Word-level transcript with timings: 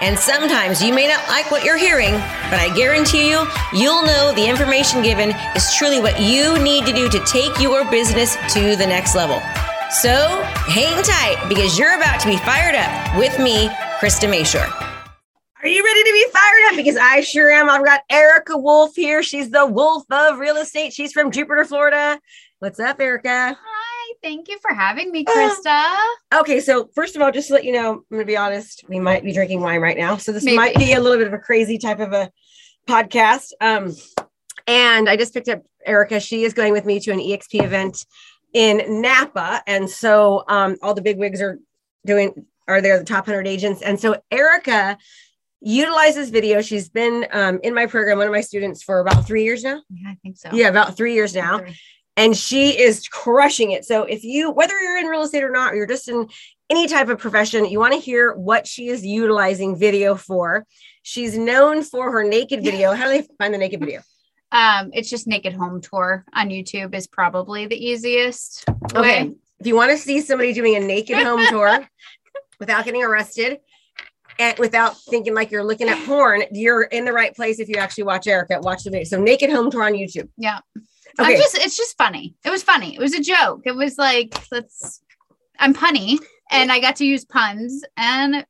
And 0.00 0.18
sometimes 0.18 0.82
you 0.82 0.92
may 0.92 1.08
not 1.08 1.26
like 1.28 1.50
what 1.50 1.64
you're 1.64 1.78
hearing, 1.78 2.12
but 2.50 2.60
I 2.60 2.70
guarantee 2.76 3.30
you, 3.30 3.46
you'll 3.72 4.02
know 4.02 4.32
the 4.34 4.46
information 4.46 5.02
given 5.02 5.30
is 5.54 5.74
truly 5.74 6.00
what 6.00 6.20
you 6.20 6.58
need 6.58 6.84
to 6.84 6.92
do 6.92 7.08
to 7.08 7.18
take 7.24 7.58
your 7.60 7.90
business 7.90 8.36
to 8.52 8.76
the 8.76 8.86
next 8.86 9.14
level. 9.14 9.40
So 9.90 10.42
hang 10.68 11.02
tight 11.02 11.48
because 11.48 11.78
you're 11.78 11.96
about 11.96 12.20
to 12.20 12.28
be 12.28 12.36
fired 12.38 12.74
up 12.74 13.16
with 13.16 13.38
me, 13.38 13.68
Krista 13.98 14.28
Mashore. 14.28 14.70
Are 15.62 15.68
you 15.68 15.82
ready 15.82 16.02
to 16.04 16.12
be 16.12 16.26
fired 16.30 16.70
up? 16.70 16.76
Because 16.76 16.96
I 16.96 17.22
sure 17.22 17.50
am. 17.50 17.70
I've 17.70 17.84
got 17.84 18.02
Erica 18.10 18.58
Wolfe 18.58 18.94
here. 18.94 19.22
She's 19.22 19.50
the 19.50 19.64
wolf 19.64 20.04
of 20.10 20.38
real 20.38 20.58
estate. 20.58 20.92
She's 20.92 21.12
from 21.12 21.30
Jupiter, 21.30 21.64
Florida. 21.64 22.20
What's 22.58 22.78
up, 22.78 23.00
Erica? 23.00 23.58
Thank 24.22 24.48
you 24.48 24.58
for 24.60 24.74
having 24.74 25.10
me, 25.12 25.24
Krista. 25.24 25.96
Okay, 26.34 26.60
so 26.60 26.90
first 26.94 27.16
of 27.16 27.22
all, 27.22 27.30
just 27.30 27.48
to 27.48 27.54
let 27.54 27.64
you 27.64 27.72
know, 27.72 27.92
I'm 27.92 28.04
going 28.10 28.20
to 28.20 28.26
be 28.26 28.36
honest, 28.36 28.84
we 28.88 28.98
might 28.98 29.24
be 29.24 29.32
drinking 29.32 29.60
wine 29.60 29.80
right 29.80 29.96
now. 29.96 30.16
So 30.16 30.32
this 30.32 30.44
Maybe. 30.44 30.56
might 30.56 30.76
be 30.76 30.92
a 30.92 31.00
little 31.00 31.18
bit 31.18 31.26
of 31.26 31.32
a 31.32 31.38
crazy 31.38 31.78
type 31.78 32.00
of 32.00 32.12
a 32.12 32.30
podcast. 32.88 33.52
Um, 33.60 33.94
and 34.66 35.08
I 35.08 35.16
just 35.16 35.34
picked 35.34 35.48
up 35.48 35.62
Erica. 35.84 36.20
She 36.20 36.44
is 36.44 36.54
going 36.54 36.72
with 36.72 36.84
me 36.84 37.00
to 37.00 37.12
an 37.12 37.20
EXP 37.20 37.62
event 37.62 38.04
in 38.52 39.00
Napa. 39.00 39.62
And 39.66 39.88
so 39.88 40.44
um, 40.48 40.76
all 40.82 40.94
the 40.94 41.02
big 41.02 41.18
wigs 41.18 41.40
are 41.40 41.58
doing, 42.04 42.46
are 42.66 42.80
there, 42.80 42.98
the 42.98 43.04
top 43.04 43.26
100 43.26 43.46
agents. 43.46 43.82
And 43.82 44.00
so 44.00 44.16
Erica 44.30 44.98
utilizes 45.60 46.30
video. 46.30 46.62
She's 46.62 46.88
been 46.88 47.26
um, 47.32 47.60
in 47.62 47.74
my 47.74 47.86
program, 47.86 48.18
one 48.18 48.26
of 48.26 48.32
my 48.32 48.40
students 48.40 48.82
for 48.82 49.00
about 49.00 49.26
three 49.26 49.44
years 49.44 49.62
now. 49.62 49.82
Yeah, 49.90 50.10
I 50.10 50.16
think 50.22 50.36
so. 50.36 50.50
Yeah, 50.52 50.68
about 50.68 50.96
three 50.96 51.14
years 51.14 51.34
now. 51.34 51.60
And 52.16 52.36
she 52.36 52.78
is 52.78 53.06
crushing 53.08 53.72
it. 53.72 53.84
So 53.84 54.04
if 54.04 54.24
you, 54.24 54.50
whether 54.50 54.78
you're 54.80 54.98
in 54.98 55.06
real 55.06 55.22
estate 55.22 55.44
or 55.44 55.50
not, 55.50 55.72
or 55.72 55.76
you're 55.76 55.86
just 55.86 56.08
in 56.08 56.28
any 56.70 56.86
type 56.86 57.08
of 57.08 57.18
profession, 57.18 57.66
you 57.66 57.78
want 57.78 57.94
to 57.94 58.00
hear 58.00 58.34
what 58.34 58.66
she 58.66 58.88
is 58.88 59.04
utilizing 59.04 59.76
video 59.76 60.14
for. 60.14 60.66
She's 61.02 61.36
known 61.36 61.82
for 61.82 62.10
her 62.10 62.24
naked 62.24 62.64
video. 62.64 62.92
How 62.94 63.04
do 63.04 63.10
they 63.10 63.28
find 63.38 63.52
the 63.52 63.58
naked 63.58 63.80
video? 63.80 64.00
Um, 64.50 64.90
it's 64.94 65.10
just 65.10 65.26
naked 65.26 65.52
home 65.52 65.80
tour 65.80 66.24
on 66.32 66.48
YouTube 66.48 66.94
is 66.94 67.06
probably 67.06 67.66
the 67.66 67.76
easiest. 67.76 68.64
Okay. 68.94 69.24
Way. 69.24 69.34
If 69.60 69.66
you 69.66 69.74
want 69.74 69.90
to 69.90 69.98
see 69.98 70.20
somebody 70.20 70.52
doing 70.52 70.76
a 70.76 70.80
naked 70.80 71.18
home 71.18 71.44
tour 71.46 71.86
without 72.60 72.84
getting 72.84 73.02
arrested, 73.02 73.58
and 74.38 74.58
without 74.58 74.98
thinking 75.02 75.34
like 75.34 75.50
you're 75.50 75.64
looking 75.64 75.88
at 75.88 76.04
porn, 76.06 76.42
you're 76.52 76.82
in 76.82 77.04
the 77.04 77.12
right 77.12 77.34
place 77.34 77.58
if 77.58 77.68
you 77.68 77.76
actually 77.76 78.04
watch 78.04 78.26
Erica. 78.26 78.60
Watch 78.60 78.84
the 78.84 78.90
video. 78.90 79.04
So 79.04 79.20
naked 79.20 79.50
home 79.50 79.70
tour 79.70 79.84
on 79.84 79.94
YouTube. 79.94 80.28
Yeah. 80.36 80.60
Okay. 81.18 81.32
I'm 81.32 81.36
just 81.36 81.56
it's 81.58 81.76
just 81.76 81.96
funny. 81.96 82.34
It 82.44 82.50
was 82.50 82.62
funny. 82.62 82.94
It 82.94 83.00
was 83.00 83.14
a 83.14 83.22
joke. 83.22 83.62
It 83.64 83.74
was 83.74 83.98
like 83.98 84.34
let's 84.50 85.00
I'm 85.58 85.74
punny 85.74 86.18
and 86.50 86.70
I 86.70 86.80
got 86.80 86.96
to 86.96 87.04
use 87.04 87.24
puns 87.24 87.84
and 87.96 88.46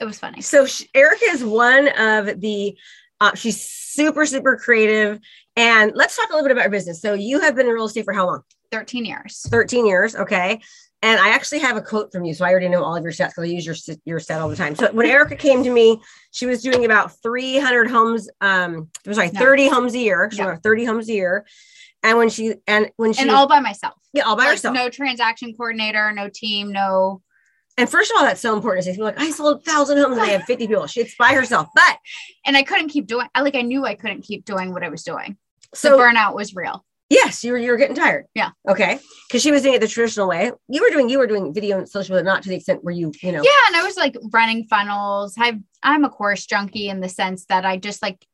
it 0.00 0.04
was 0.04 0.18
funny. 0.18 0.40
So 0.40 0.66
she, 0.66 0.88
Erica 0.94 1.24
is 1.24 1.44
one 1.44 1.88
of 1.98 2.40
the 2.40 2.76
uh, 3.20 3.34
she's 3.34 3.60
super 3.60 4.26
super 4.26 4.56
creative 4.56 5.18
and 5.56 5.92
let's 5.94 6.16
talk 6.16 6.30
a 6.30 6.32
little 6.32 6.44
bit 6.44 6.52
about 6.52 6.62
your 6.62 6.70
business. 6.70 7.00
So 7.00 7.14
you 7.14 7.40
have 7.40 7.56
been 7.56 7.66
in 7.66 7.72
real 7.72 7.86
estate 7.86 8.04
for 8.04 8.14
how 8.14 8.26
long? 8.26 8.42
13 8.70 9.04
years. 9.04 9.44
13 9.48 9.86
years, 9.86 10.14
okay. 10.14 10.60
And 11.02 11.20
I 11.20 11.30
actually 11.30 11.60
have 11.60 11.76
a 11.76 11.82
quote 11.82 12.12
from 12.12 12.24
you. 12.24 12.34
So 12.34 12.44
I 12.44 12.50
already 12.50 12.68
know 12.68 12.82
all 12.82 12.96
of 12.96 13.02
your 13.02 13.12
stats 13.12 13.28
because 13.28 13.44
I 13.44 13.46
use 13.46 13.64
your, 13.64 13.76
your 14.04 14.20
set 14.20 14.40
all 14.40 14.48
the 14.48 14.56
time. 14.56 14.74
So 14.74 14.92
when 14.92 15.06
Erica 15.10 15.36
came 15.36 15.62
to 15.62 15.70
me, 15.70 16.00
she 16.32 16.46
was 16.46 16.62
doing 16.62 16.84
about 16.84 17.12
300 17.22 17.88
homes. 17.88 18.28
Um, 18.40 18.88
I'm 19.06 19.14
sorry, 19.14 19.30
no. 19.30 19.40
30 19.40 19.68
homes 19.68 19.94
a 19.94 19.98
year. 19.98 20.28
She 20.30 20.38
yeah. 20.38 20.56
30 20.56 20.84
homes 20.84 21.08
a 21.08 21.12
year. 21.12 21.46
And 22.02 22.16
when 22.18 22.28
she, 22.28 22.54
and 22.66 22.90
when 22.96 23.12
she, 23.12 23.22
and 23.22 23.30
all 23.30 23.48
by 23.48 23.60
myself. 23.60 23.94
Yeah, 24.12 24.24
all 24.24 24.36
by 24.36 24.44
like, 24.44 24.52
herself. 24.52 24.74
No 24.74 24.88
transaction 24.88 25.54
coordinator, 25.54 26.12
no 26.12 26.28
team, 26.32 26.72
no. 26.72 27.22
And 27.76 27.88
first 27.88 28.10
of 28.10 28.16
all, 28.16 28.24
that's 28.24 28.40
so 28.40 28.54
important 28.54 28.84
to 28.84 28.90
say. 28.90 28.96
People 28.96 29.06
like, 29.06 29.20
I 29.20 29.30
sold 29.30 29.58
a 29.58 29.60
thousand 29.60 29.98
homes 29.98 30.16
and 30.16 30.22
I 30.22 30.30
have 30.30 30.44
50 30.44 30.66
people. 30.66 30.86
She's 30.86 31.14
by 31.16 31.32
herself. 31.32 31.68
But, 31.74 31.98
and 32.44 32.56
I 32.56 32.62
couldn't 32.62 32.88
keep 32.88 33.06
doing, 33.06 33.28
I 33.34 33.42
like, 33.42 33.54
I 33.54 33.62
knew 33.62 33.84
I 33.84 33.94
couldn't 33.94 34.22
keep 34.22 34.44
doing 34.44 34.72
what 34.72 34.82
I 34.82 34.88
was 34.88 35.02
doing. 35.04 35.36
So 35.74 35.90
the 35.90 36.02
burnout 36.02 36.34
was 36.34 36.54
real. 36.54 36.84
Yes, 37.10 37.42
you 37.42 37.52
were 37.52 37.58
you 37.58 37.70
were 37.70 37.78
getting 37.78 37.96
tired. 37.96 38.26
Yeah. 38.34 38.50
Okay. 38.68 38.98
Because 39.26 39.42
she 39.42 39.50
was 39.50 39.62
doing 39.62 39.74
it 39.74 39.80
the 39.80 39.88
traditional 39.88 40.28
way. 40.28 40.52
You 40.68 40.82
were 40.82 40.90
doing 40.90 41.08
you 41.08 41.18
were 41.18 41.26
doing 41.26 41.54
video 41.54 41.78
and 41.78 41.88
social, 41.88 42.16
but 42.16 42.24
not 42.24 42.42
to 42.42 42.50
the 42.50 42.56
extent 42.56 42.84
where 42.84 42.94
you 42.94 43.12
you 43.22 43.32
know. 43.32 43.42
Yeah, 43.42 43.50
and 43.68 43.76
I 43.76 43.82
was 43.82 43.96
like 43.96 44.14
running 44.30 44.64
funnels. 44.64 45.34
I 45.38 45.58
I'm 45.82 46.04
a 46.04 46.10
course 46.10 46.44
junkie 46.44 46.88
in 46.88 47.00
the 47.00 47.08
sense 47.08 47.46
that 47.46 47.64
I 47.64 47.78
just 47.78 48.02
like 48.02 48.26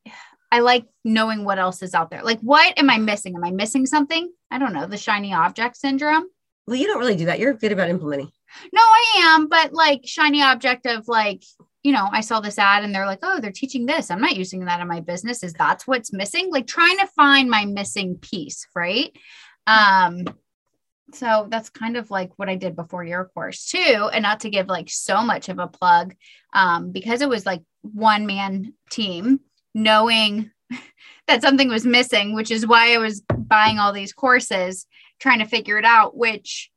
I 0.55 0.59
like 0.59 0.85
knowing 1.03 1.43
what 1.43 1.59
else 1.59 1.83
is 1.83 1.93
out 1.93 2.09
there. 2.09 2.23
Like, 2.23 2.39
what 2.39 2.79
am 2.79 2.89
I 2.89 2.97
missing? 2.97 3.35
Am 3.35 3.43
I 3.43 3.51
missing 3.51 3.85
something? 3.85 4.31
I 4.49 4.57
don't 4.57 4.71
know. 4.71 4.85
The 4.85 4.95
shiny 4.95 5.33
object 5.33 5.75
syndrome. 5.75 6.27
Well, 6.65 6.77
you 6.77 6.87
don't 6.87 6.99
really 6.99 7.17
do 7.17 7.25
that. 7.25 7.39
You're 7.39 7.53
good 7.55 7.73
about 7.73 7.89
implementing. 7.89 8.31
No, 8.71 8.81
I 8.81 9.33
am, 9.33 9.49
but 9.49 9.73
like 9.73 10.03
shiny 10.05 10.41
object 10.41 10.85
of 10.85 11.09
like 11.09 11.43
you 11.83 11.91
know, 11.91 12.07
I 12.09 12.21
saw 12.21 12.39
this 12.39 12.57
ad 12.57 12.83
and 12.83 12.95
they're 12.95 13.05
like, 13.05 13.19
oh, 13.21 13.39
they're 13.39 13.51
teaching 13.51 13.85
this. 13.85 14.09
I'm 14.09 14.21
not 14.21 14.37
using 14.37 14.65
that 14.65 14.79
in 14.79 14.87
my 14.87 15.01
business. 15.01 15.43
Is 15.43 15.53
that's 15.53 15.85
what's 15.85 16.13
missing? 16.13 16.49
Like 16.49 16.65
trying 16.65 16.97
to 16.99 17.07
find 17.07 17.49
my 17.49 17.65
missing 17.65 18.15
piece, 18.15 18.65
right? 18.73 19.15
Um, 19.67 20.23
so 21.13 21.47
that's 21.49 21.69
kind 21.69 21.97
of 21.97 22.09
like 22.09 22.31
what 22.37 22.49
I 22.49 22.55
did 22.55 22.75
before 22.75 23.03
your 23.03 23.25
course 23.25 23.67
too. 23.67 24.09
And 24.11 24.23
not 24.23 24.39
to 24.39 24.49
give 24.49 24.67
like 24.67 24.89
so 24.89 25.21
much 25.21 25.49
of 25.49 25.59
a 25.59 25.67
plug, 25.67 26.15
um, 26.53 26.91
because 26.91 27.21
it 27.21 27.29
was 27.29 27.45
like 27.45 27.61
one 27.81 28.25
man 28.25 28.73
team, 28.89 29.41
knowing 29.75 30.49
that 31.27 31.41
something 31.43 31.67
was 31.67 31.85
missing, 31.85 32.33
which 32.33 32.49
is 32.49 32.65
why 32.65 32.95
I 32.95 32.97
was 32.97 33.21
buying 33.21 33.77
all 33.77 33.93
these 33.93 34.13
courses, 34.13 34.87
trying 35.19 35.39
to 35.39 35.45
figure 35.45 35.77
it 35.77 35.85
out, 35.85 36.17
which 36.17 36.71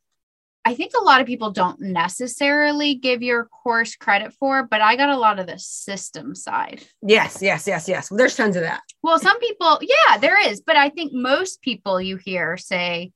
I 0.65 0.75
think 0.75 0.93
a 0.95 1.05
lot 1.05 1.23
of 1.23 1.27
people 1.27 1.51
don't 1.51 1.81
necessarily 1.81 2.95
give 2.95 3.23
your 3.23 3.47
course 3.47 3.97
credit 3.97 4.35
for, 4.35 4.65
but 4.65 4.83
I 4.83 4.97
got 4.97 5.09
a 5.09 5.17
lot 5.17 5.39
of 5.39 5.47
the 5.47 5.59
system 5.59 6.35
side. 6.35 6.85
Yes, 7.01 7.39
yes, 7.41 7.67
yes, 7.67 7.89
yes. 7.89 8.11
There's 8.11 8.37
tons 8.37 8.57
of 8.57 8.63
that. 8.63 8.83
Well, 9.03 9.19
some 9.19 9.39
people, 9.41 9.79
yeah, 9.81 10.19
there 10.19 10.51
is, 10.51 10.61
but 10.61 10.77
I 10.77 10.91
think 10.91 11.13
most 11.15 11.63
people 11.63 12.01
you 12.01 12.17
hear 12.17 12.59
say, 12.59 13.13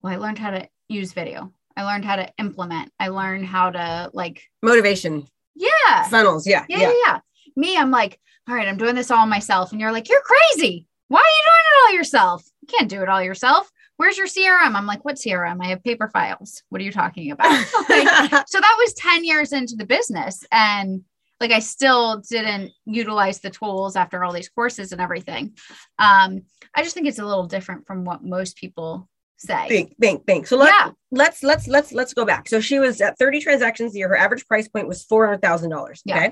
"Well, 0.00 0.12
I 0.12 0.16
learned 0.16 0.38
how 0.38 0.50
to 0.50 0.68
use 0.88 1.12
video. 1.12 1.52
I 1.76 1.84
learned 1.84 2.04
how 2.04 2.16
to 2.16 2.30
implement. 2.38 2.92
I 3.00 3.08
learned 3.08 3.46
how 3.46 3.70
to 3.70 4.10
like 4.12 4.42
motivation." 4.62 5.26
Yeah. 5.56 6.08
Funnels, 6.08 6.46
yeah. 6.46 6.66
Yeah, 6.68 6.80
yeah. 6.82 6.92
yeah. 7.04 7.18
Me, 7.56 7.76
I'm 7.76 7.90
like, 7.90 8.18
"All 8.48 8.54
right, 8.54 8.68
I'm 8.68 8.76
doing 8.76 8.94
this 8.94 9.10
all 9.10 9.26
myself." 9.26 9.72
And 9.72 9.80
you're 9.80 9.92
like, 9.92 10.08
"You're 10.08 10.22
crazy. 10.22 10.86
Why 11.08 11.18
are 11.18 11.22
you 11.22 11.42
doing 11.44 11.64
it 11.66 11.82
all 11.84 11.94
yourself? 11.96 12.44
You 12.62 12.68
can't 12.68 12.90
do 12.90 13.02
it 13.02 13.08
all 13.08 13.22
yourself." 13.22 13.70
where's 14.02 14.18
your 14.18 14.26
CRM? 14.26 14.74
I'm 14.74 14.86
like, 14.86 15.04
what 15.04 15.14
CRM? 15.14 15.58
I 15.62 15.68
have 15.68 15.84
paper 15.84 16.08
files. 16.08 16.64
What 16.70 16.80
are 16.80 16.84
you 16.84 16.90
talking 16.90 17.30
about? 17.30 17.50
like, 17.88 18.48
so 18.48 18.58
that 18.60 18.76
was 18.78 18.94
10 18.94 19.24
years 19.24 19.52
into 19.52 19.76
the 19.76 19.86
business. 19.86 20.44
And 20.50 21.02
like, 21.40 21.52
I 21.52 21.60
still 21.60 22.20
didn't 22.28 22.72
utilize 22.84 23.38
the 23.38 23.50
tools 23.50 23.94
after 23.94 24.24
all 24.24 24.32
these 24.32 24.48
courses 24.48 24.90
and 24.90 25.00
everything. 25.00 25.56
Um, 26.00 26.42
I 26.74 26.82
just 26.82 26.94
think 26.94 27.06
it's 27.06 27.20
a 27.20 27.24
little 27.24 27.46
different 27.46 27.86
from 27.86 28.04
what 28.04 28.24
most 28.24 28.56
people 28.56 29.08
say. 29.36 29.68
Think, 29.68 29.94
think, 30.00 30.26
think. 30.26 30.46
So 30.48 30.56
let's, 30.56 30.74
yeah. 30.76 30.90
let's, 31.12 31.44
let's, 31.44 31.68
let's, 31.68 31.92
let's 31.92 32.12
go 32.12 32.24
back. 32.24 32.48
So 32.48 32.60
she 32.60 32.80
was 32.80 33.00
at 33.00 33.18
30 33.18 33.40
transactions 33.40 33.94
a 33.94 33.98
year. 33.98 34.08
Her 34.08 34.16
average 34.16 34.46
price 34.46 34.66
point 34.66 34.88
was 34.88 35.04
$400,000. 35.04 35.72
Okay. 35.72 36.00
Yeah. 36.06 36.30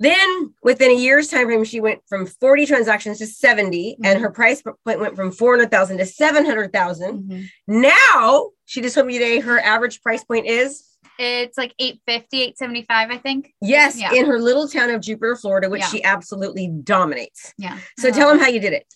Then 0.00 0.54
within 0.62 0.90
a 0.90 0.94
year's 0.94 1.28
time 1.28 1.46
frame, 1.46 1.62
she 1.62 1.80
went 1.80 2.00
from 2.08 2.26
40 2.26 2.66
transactions 2.66 3.18
to 3.18 3.26
70, 3.26 3.92
mm-hmm. 3.92 4.04
and 4.04 4.18
her 4.20 4.30
price 4.30 4.62
point 4.62 4.98
went 4.98 5.14
from 5.14 5.30
400,000 5.30 5.98
to 5.98 6.06
700,000. 6.06 7.22
Mm-hmm. 7.22 7.42
Now 7.68 8.50
she 8.64 8.80
just 8.80 8.94
told 8.94 9.06
me 9.06 9.14
today 9.14 9.40
her 9.40 9.60
average 9.60 10.02
price 10.02 10.24
point 10.24 10.46
is 10.46 10.86
it's 11.18 11.58
like 11.58 11.74
850, 11.78 12.42
875, 12.42 13.10
I 13.10 13.18
think. 13.18 13.52
Yes, 13.60 14.00
yeah. 14.00 14.14
in 14.14 14.24
her 14.24 14.38
little 14.40 14.66
town 14.66 14.88
of 14.88 15.02
Jupiter, 15.02 15.36
Florida, 15.36 15.68
which 15.68 15.82
yeah. 15.82 15.88
she 15.88 16.02
absolutely 16.02 16.68
dominates. 16.68 17.52
Yeah. 17.58 17.78
So 17.98 18.10
tell 18.10 18.30
them 18.30 18.38
how 18.38 18.48
you 18.48 18.58
did 18.58 18.72
it. 18.72 18.86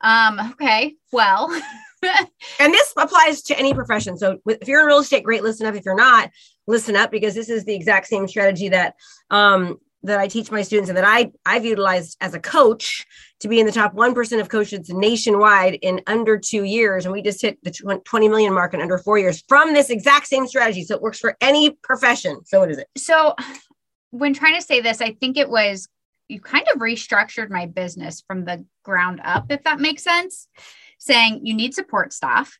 Um, 0.00 0.40
okay. 0.52 0.94
Well, 1.12 1.50
and 2.60 2.72
this 2.72 2.94
applies 2.96 3.42
to 3.42 3.58
any 3.58 3.74
profession. 3.74 4.16
So 4.16 4.38
if 4.46 4.66
you're 4.66 4.80
in 4.80 4.86
real 4.86 5.00
estate, 5.00 5.22
great, 5.22 5.42
listen 5.42 5.66
up. 5.66 5.74
If 5.74 5.84
you're 5.84 5.94
not, 5.94 6.30
listen 6.66 6.96
up 6.96 7.10
because 7.10 7.34
this 7.34 7.50
is 7.50 7.66
the 7.66 7.74
exact 7.74 8.06
same 8.06 8.26
strategy 8.26 8.70
that 8.70 8.94
um, 9.28 9.78
that 10.02 10.18
I 10.18 10.28
teach 10.28 10.50
my 10.50 10.62
students 10.62 10.88
and 10.88 10.96
that 10.96 11.04
I 11.04 11.30
I've 11.44 11.64
utilized 11.64 12.16
as 12.20 12.34
a 12.34 12.40
coach 12.40 13.06
to 13.40 13.48
be 13.48 13.60
in 13.60 13.66
the 13.66 13.72
top 13.72 13.94
1% 13.94 14.40
of 14.40 14.48
coaches 14.48 14.88
nationwide 14.88 15.78
in 15.82 16.00
under 16.06 16.38
2 16.38 16.64
years 16.64 17.04
and 17.04 17.12
we 17.12 17.22
just 17.22 17.42
hit 17.42 17.58
the 17.62 18.00
20 18.04 18.28
million 18.28 18.52
mark 18.54 18.74
in 18.74 18.80
under 18.80 18.98
4 18.98 19.18
years 19.18 19.42
from 19.48 19.74
this 19.74 19.90
exact 19.90 20.26
same 20.26 20.46
strategy 20.46 20.84
so 20.84 20.94
it 20.94 21.02
works 21.02 21.18
for 21.18 21.36
any 21.40 21.70
profession 21.82 22.44
so 22.44 22.60
what 22.60 22.70
is 22.70 22.78
it 22.78 22.88
so 22.96 23.34
when 24.10 24.32
trying 24.32 24.54
to 24.54 24.62
say 24.62 24.80
this 24.80 25.00
I 25.00 25.12
think 25.12 25.36
it 25.36 25.48
was 25.48 25.88
you 26.30 26.40
kind 26.40 26.66
of 26.72 26.80
restructured 26.80 27.50
my 27.50 27.66
business 27.66 28.22
from 28.26 28.44
the 28.44 28.64
ground 28.84 29.20
up, 29.24 29.46
if 29.50 29.64
that 29.64 29.80
makes 29.80 30.04
sense. 30.04 30.46
Saying 30.98 31.40
you 31.44 31.54
need 31.54 31.74
support 31.74 32.12
staff. 32.12 32.58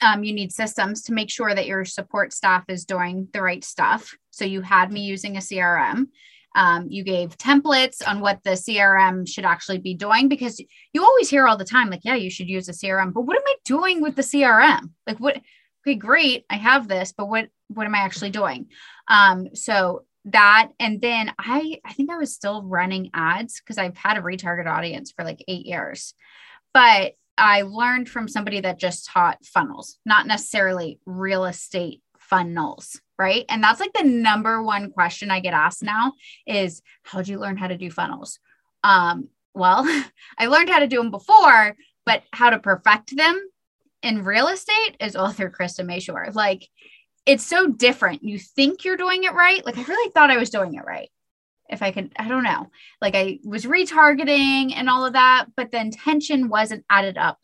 Um, 0.00 0.24
you 0.24 0.32
need 0.32 0.52
systems 0.52 1.02
to 1.04 1.12
make 1.12 1.30
sure 1.30 1.54
that 1.54 1.66
your 1.66 1.84
support 1.84 2.32
staff 2.32 2.64
is 2.68 2.84
doing 2.84 3.28
the 3.32 3.42
right 3.42 3.62
stuff. 3.62 4.14
So 4.36 4.44
you 4.44 4.60
had 4.60 4.92
me 4.92 5.00
using 5.00 5.36
a 5.36 5.40
CRM. 5.40 6.08
Um, 6.54 6.86
you 6.88 7.04
gave 7.04 7.36
templates 7.36 8.06
on 8.06 8.20
what 8.20 8.42
the 8.44 8.50
CRM 8.50 9.28
should 9.28 9.44
actually 9.44 9.78
be 9.78 9.94
doing 9.94 10.28
because 10.28 10.62
you 10.92 11.02
always 11.02 11.28
hear 11.28 11.46
all 11.46 11.56
the 11.56 11.64
time, 11.64 11.90
like, 11.90 12.04
yeah, 12.04 12.14
you 12.14 12.30
should 12.30 12.48
use 12.48 12.68
a 12.68 12.72
CRM, 12.72 13.12
but 13.12 13.22
what 13.22 13.36
am 13.36 13.42
I 13.46 13.54
doing 13.64 14.00
with 14.00 14.16
the 14.16 14.22
CRM? 14.22 14.90
Like, 15.06 15.18
what? 15.18 15.40
Okay, 15.86 15.94
great, 15.94 16.44
I 16.50 16.56
have 16.56 16.88
this, 16.88 17.12
but 17.16 17.28
what 17.28 17.48
what 17.68 17.86
am 17.86 17.94
I 17.94 17.98
actually 17.98 18.30
doing? 18.30 18.66
Um, 19.08 19.54
so 19.54 20.04
that 20.26 20.70
and 20.80 21.00
then 21.00 21.32
I 21.38 21.78
I 21.84 21.92
think 21.92 22.10
I 22.10 22.18
was 22.18 22.34
still 22.34 22.62
running 22.62 23.10
ads 23.14 23.60
because 23.60 23.78
I've 23.78 23.96
had 23.96 24.18
a 24.18 24.22
retarget 24.22 24.66
audience 24.66 25.12
for 25.12 25.24
like 25.24 25.44
eight 25.46 25.66
years, 25.66 26.14
but 26.74 27.12
I 27.38 27.62
learned 27.62 28.08
from 28.08 28.28
somebody 28.28 28.60
that 28.60 28.78
just 28.78 29.06
taught 29.06 29.44
funnels, 29.44 29.98
not 30.04 30.26
necessarily 30.26 31.00
real 31.06 31.44
estate 31.44 32.02
funnels, 32.18 33.00
right? 33.18 33.44
And 33.48 33.62
that's 33.62 33.80
like 33.80 33.92
the 33.92 34.04
number 34.04 34.62
one 34.62 34.90
question 34.90 35.30
I 35.30 35.40
get 35.40 35.54
asked 35.54 35.82
now 35.82 36.12
is 36.46 36.82
how 37.02 37.18
did 37.18 37.28
you 37.28 37.38
learn 37.38 37.56
how 37.56 37.68
to 37.68 37.76
do 37.78 37.90
funnels? 37.90 38.38
Um, 38.84 39.28
well, 39.54 39.84
I 40.38 40.46
learned 40.46 40.68
how 40.70 40.80
to 40.80 40.86
do 40.86 40.98
them 40.98 41.10
before, 41.10 41.76
but 42.04 42.22
how 42.32 42.50
to 42.50 42.58
perfect 42.58 43.16
them 43.16 43.40
in 44.02 44.24
real 44.24 44.48
estate 44.48 44.96
is 45.00 45.16
all 45.16 45.32
through 45.32 45.50
Krista 45.50 45.84
Mashore. 45.84 46.34
Like 46.34 46.68
it's 47.24 47.44
so 47.44 47.66
different. 47.66 48.22
You 48.22 48.38
think 48.38 48.84
you're 48.84 48.96
doing 48.96 49.24
it 49.24 49.32
right. 49.34 49.64
Like 49.64 49.78
I 49.78 49.82
really 49.82 50.10
thought 50.12 50.30
I 50.30 50.36
was 50.36 50.50
doing 50.50 50.74
it 50.74 50.84
right. 50.84 51.10
If 51.68 51.82
I 51.82 51.90
could, 51.90 52.12
I 52.16 52.28
don't 52.28 52.44
know. 52.44 52.70
Like 53.02 53.16
I 53.16 53.40
was 53.44 53.64
retargeting 53.64 54.72
and 54.76 54.88
all 54.88 55.04
of 55.04 55.14
that, 55.14 55.46
but 55.56 55.72
the 55.72 55.80
intention 55.80 56.48
wasn't 56.48 56.84
added 56.88 57.18
up 57.18 57.38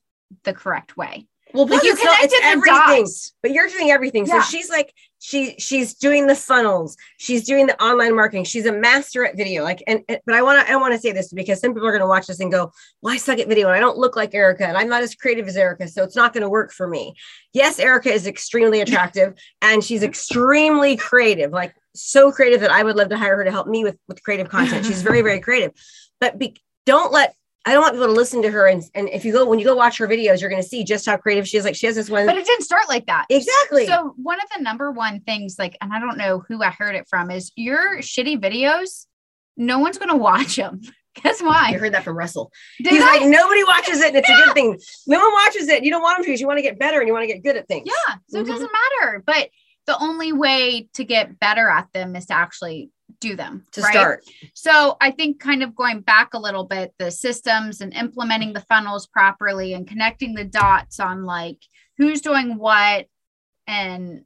the 0.45 0.53
correct 0.55 0.97
way. 0.97 1.27
Well, 1.53 1.67
Like, 1.67 1.83
you 1.83 1.93
it's, 1.93 2.05
not, 2.05 2.21
it's 2.23 2.33
the 2.33 2.45
everything, 2.45 3.03
dots. 3.03 3.35
but 3.43 3.51
you're 3.51 3.69
doing 3.69 3.91
everything. 3.91 4.27
Yeah. 4.27 4.41
So 4.41 4.57
she's 4.57 4.71
like, 4.71 4.95
she 5.25 5.55
she's 5.57 5.95
doing 5.95 6.27
the 6.27 6.35
funnels, 6.35 6.97
she's 7.17 7.45
doing 7.45 7.69
the 7.69 7.81
online 7.81 8.17
marketing, 8.17 8.43
she's 8.43 8.67
a 8.67 8.73
master 8.73 9.25
at 9.25 9.37
video. 9.37 9.63
Like, 9.63 9.81
and, 9.87 10.03
and- 10.09 10.19
but 10.27 10.35
I 10.35 10.43
want 10.43 10.67
to 10.67 10.73
I 10.73 10.75
want 10.77 10.95
to 10.95 11.01
say 11.01 11.13
this 11.13 11.33
because 11.33 11.61
some 11.61 11.73
people 11.73 11.87
are 11.87 11.93
going 11.93 12.01
to 12.03 12.09
watch 12.09 12.27
this 12.27 12.41
and 12.41 12.51
go, 12.51 12.73
"Well, 13.01 13.15
I 13.15 13.19
suck 13.19 13.39
at 13.39 13.47
video 13.47 13.69
and 13.69 13.77
I 13.77 13.79
don't 13.79 13.97
look 13.99 14.17
like 14.17 14.35
Erica 14.35 14.67
and 14.67 14.77
I'm 14.77 14.89
not 14.89 15.05
as 15.05 15.15
creative 15.15 15.47
as 15.47 15.57
Erica, 15.57 15.87
so 15.87 16.03
it's 16.03 16.17
not 16.17 16.33
going 16.33 16.43
to 16.43 16.49
work 16.49 16.73
for 16.73 16.89
me." 16.89 17.15
Yes, 17.53 17.79
Erica 17.79 18.11
is 18.13 18.27
extremely 18.27 18.81
attractive 18.81 19.35
and 19.63 19.85
she's 19.85 20.03
extremely 20.03 20.97
creative, 20.97 21.53
like 21.53 21.73
so 21.95 22.33
creative 22.33 22.61
that 22.63 22.73
I 22.73 22.83
would 22.83 22.97
love 22.97 23.11
to 23.11 23.17
hire 23.17 23.37
her 23.37 23.45
to 23.45 23.53
help 23.53 23.69
me 23.69 23.85
with 23.85 23.97
with 24.09 24.21
creative 24.25 24.49
content. 24.49 24.85
She's 24.87 25.03
very 25.03 25.23
very 25.23 25.39
creative, 25.39 25.71
but 26.21 26.37
be, 26.37 26.57
don't 26.85 27.13
let 27.13 27.37
I 27.65 27.73
don't 27.73 27.83
want 27.83 27.95
people 27.95 28.09
to 28.09 28.13
listen 28.13 28.43
to 28.43 28.51
her 28.51 28.67
and 28.67 28.83
and 28.95 29.09
if 29.11 29.25
you 29.25 29.33
go 29.33 29.47
when 29.47 29.59
you 29.59 29.65
go 29.65 29.77
watch 29.77 29.99
her 29.99 30.09
videos, 30.09 30.41
you're 30.41 30.51
going 30.51 30.63
to 30.63 30.69
see 30.69 30.83
just 30.85 31.07
how 31.07 31.17
creative 31.17 31.47
she 31.47 31.57
is. 31.57 31.65
Like 31.65 31.77
she 31.77 31.87
has 31.87 31.95
this 31.95 32.11
one 32.11 32.27
But 32.27 32.37
it 32.37 32.45
didn't 32.45 32.65
start 32.65 32.89
like 32.89 33.07
that. 33.07 33.27
exactly. 33.31 33.87
So 33.87 34.15
one 34.17 34.39
of 34.41 34.49
the 34.57 34.63
number 34.63 34.91
one 34.91 35.21
things, 35.21 35.57
like, 35.59 35.77
and 35.81 35.93
I 35.93 36.01
don't 36.01 36.19
know 36.19 36.43
who 36.49 36.63
I 36.63 36.71
heard 36.71 36.97
it 36.97 37.07
from, 37.09 37.31
is 37.31 37.53
your 37.55 37.99
shitty 37.99 38.41
videos. 38.41 39.07
No 39.57 39.79
one's 39.79 39.99
gonna 39.99 40.17
watch 40.17 40.57
them. 40.57 40.81
Guess 41.23 41.43
why? 41.43 41.67
I 41.69 41.73
heard 41.75 41.93
that 41.93 42.05
from 42.05 42.17
Russell. 42.17 42.51
Did 42.83 42.95
He's 42.95 43.03
I? 43.03 43.19
like, 43.19 43.29
nobody 43.29 43.63
watches 43.65 44.01
it, 44.01 44.09
and 44.09 44.17
it's 44.17 44.31
a 44.31 44.33
good 44.45 44.55
thing. 44.55 44.79
No 45.07 45.19
one 45.21 45.33
watches 45.35 45.69
it. 45.69 45.85
You 45.85 45.91
don't 45.91 46.01
want 46.03 46.17
them 46.17 46.25
to 46.25 46.29
because 46.31 46.41
you 46.41 46.47
want 46.47 46.57
to 46.59 46.63
get 46.63 46.79
better 46.79 47.01
and 47.01 47.07
you 47.07 47.13
want 47.13 47.25
to 47.29 47.33
get 47.33 47.45
good 47.45 47.57
at 47.59 47.69
things. 47.69 47.87
Yeah. 47.87 48.15
So 48.29 48.39
it 48.41 48.45
Mhm. 48.45 48.49
doesn't 48.49 48.71
matter. 48.73 49.23
But 49.27 49.51
the 49.87 49.97
only 50.03 50.33
way 50.33 50.89
to 50.95 51.05
get 51.05 51.39
better 51.39 51.69
at 51.69 51.87
them 51.93 52.17
is 52.17 52.27
to 52.27 52.33
actually 52.35 52.89
do 53.21 53.37
them. 53.37 53.67
To 53.73 53.81
right? 53.81 53.93
start. 53.93 54.25
So 54.55 54.97
I 55.01 55.11
think 55.11 55.41
kind 55.41 55.63
of 55.63 55.75
going 55.75 56.01
back 56.01 56.35
a 56.35 56.39
little 56.39 56.65
bit, 56.65 56.93
the 56.99 57.11
systems 57.11 57.81
and 57.81 57.93
implementing 57.95 58.53
the 58.53 58.61
funnels 58.61 59.07
properly 59.07 59.75
and 59.75 59.87
connecting 59.87 60.35
the 60.35 60.45
dots 60.45 61.01
on 61.01 61.25
like 61.25 61.59
who's 61.99 62.21
doing 62.21 62.59
what 62.59 63.07
and 63.67 64.25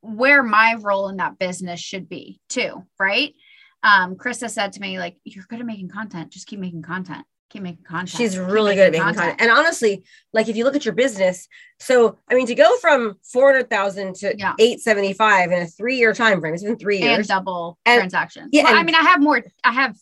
where 0.00 0.42
my 0.42 0.76
role 0.80 1.08
in 1.08 1.16
that 1.16 1.38
business 1.38 1.80
should 1.80 2.08
be 2.08 2.40
too, 2.48 2.84
right? 2.98 3.34
Um, 3.82 4.16
Krista 4.16 4.50
said 4.50 4.72
to 4.72 4.80
me, 4.80 4.98
like, 4.98 5.16
you're 5.24 5.44
good 5.48 5.60
at 5.60 5.66
making 5.66 5.88
content, 5.88 6.32
just 6.32 6.46
keep 6.46 6.58
making 6.58 6.82
content, 6.82 7.24
keep 7.48 7.62
making 7.62 7.84
content. 7.84 8.10
She's 8.10 8.36
really 8.38 8.74
good 8.74 8.86
at 8.86 8.92
making 8.92 9.04
content. 9.14 9.36
And 9.40 9.50
honestly, 9.50 10.04
like 10.32 10.48
if 10.48 10.56
you 10.56 10.64
look 10.64 10.76
at 10.76 10.84
your 10.84 10.94
business, 10.94 11.48
so 11.80 12.18
I 12.30 12.34
mean, 12.34 12.46
to 12.46 12.54
go 12.54 12.76
from 12.78 13.16
400,000 13.32 14.14
to 14.16 14.34
Yeah. 14.36 14.54
875 14.58 15.50
in 15.52 15.62
a 15.62 15.66
three 15.66 15.96
year 15.96 16.12
time 16.12 16.40
frame, 16.40 16.54
it's 16.54 16.62
been 16.62 16.78
three 16.78 16.98
years. 16.98 17.18
and 17.18 17.28
double 17.28 17.78
And- 17.86 18.00
transactions. 18.00 18.50
yeah, 18.52 18.64
Well, 18.64 18.76
I 18.76 18.82
mean, 18.82 18.94
I 18.94 19.02
have 19.02 19.20
more, 19.20 19.42
I 19.64 19.72
have 19.72 19.96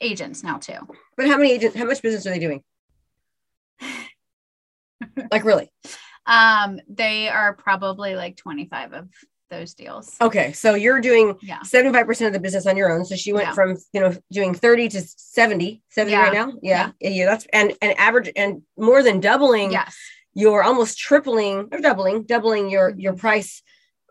agents 0.00 0.42
now 0.42 0.58
too. 0.58 0.78
But 1.16 1.28
how 1.28 1.36
many 1.36 1.52
agents, 1.52 1.76
how 1.76 1.84
much 1.84 2.02
business 2.02 2.26
are 2.26 2.30
they 2.30 2.38
doing? 2.40 2.62
like 5.30 5.44
really? 5.44 5.70
Um, 6.26 6.80
they 6.88 7.28
are 7.28 7.52
probably 7.54 8.14
like 8.16 8.36
25 8.36 8.92
of 8.94 9.08
those 9.50 9.74
deals. 9.74 10.16
Okay. 10.20 10.52
So 10.52 10.74
you're 10.74 11.00
doing 11.00 11.36
Yeah. 11.42 11.60
75% 11.62 12.26
of 12.26 12.32
the 12.32 12.40
business 12.40 12.66
on 12.66 12.76
your 12.76 12.90
own. 12.92 13.04
So 13.04 13.14
she 13.14 13.32
went 13.32 13.48
Yeah. 13.48 13.54
from, 13.54 13.76
you 13.92 14.00
know, 14.00 14.14
doing 14.32 14.54
30 14.54 14.88
to 14.90 15.02
70, 15.02 15.82
70 15.90 16.12
Yeah. 16.12 16.22
right 16.22 16.32
now. 16.32 16.52
Yeah. 16.62 16.90
yeah. 17.00 17.26
That's 17.26 17.46
and 17.52 17.74
and 17.82 17.96
average 17.98 18.30
and 18.36 18.62
more 18.76 19.02
than 19.02 19.20
doubling 19.20 19.72
Yes. 19.72 19.94
you're 20.34 20.62
almost 20.62 20.98
tripling 20.98 21.68
or 21.72 21.78
doubling, 21.80 22.24
doubling 22.24 22.70
your 22.70 22.94
your 22.96 23.12
price 23.14 23.62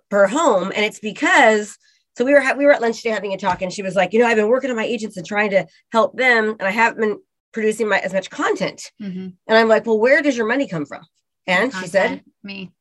per 0.10 0.28
home. 0.28 0.72
And 0.76 0.86
it's 0.86 1.00
because 1.00 1.78
so 2.16 2.24
we 2.24 2.32
were 2.34 2.42
ha- 2.42 2.54
we 2.56 2.66
were 2.66 2.72
at 2.74 2.82
lunch 2.82 2.98
today 2.98 3.10
having 3.10 3.34
a 3.34 3.38
talk, 3.38 3.64
and 3.64 3.74
she 3.74 3.82
was 3.82 3.96
like, 3.96 4.14
you 4.14 4.20
know, 4.20 4.28
I've 4.28 4.36
been 4.38 4.48
working 4.48 4.70
on 4.70 4.76
my 4.76 4.86
agents 4.86 5.18
and 5.18 5.26
trying 5.26 5.50
to 5.50 5.66
help 5.92 6.16
them, 6.16 6.50
and 6.60 6.62
I 6.62 6.70
haven't 6.70 7.00
been 7.02 7.20
producing 7.52 7.88
my 7.90 7.98
as 8.00 8.14
much 8.14 8.30
content. 8.30 8.92
Mhm. 9.02 9.34
And 9.48 9.58
I'm 9.58 9.68
like, 9.68 9.88
well, 9.88 9.98
where 10.00 10.22
does 10.22 10.38
your 10.38 10.46
money 10.46 10.68
come 10.68 10.86
from? 10.86 11.02
And 11.48 11.74
she 11.74 11.88
said, 11.88 12.24
me, 12.44 12.72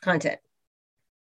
content. 0.00 0.38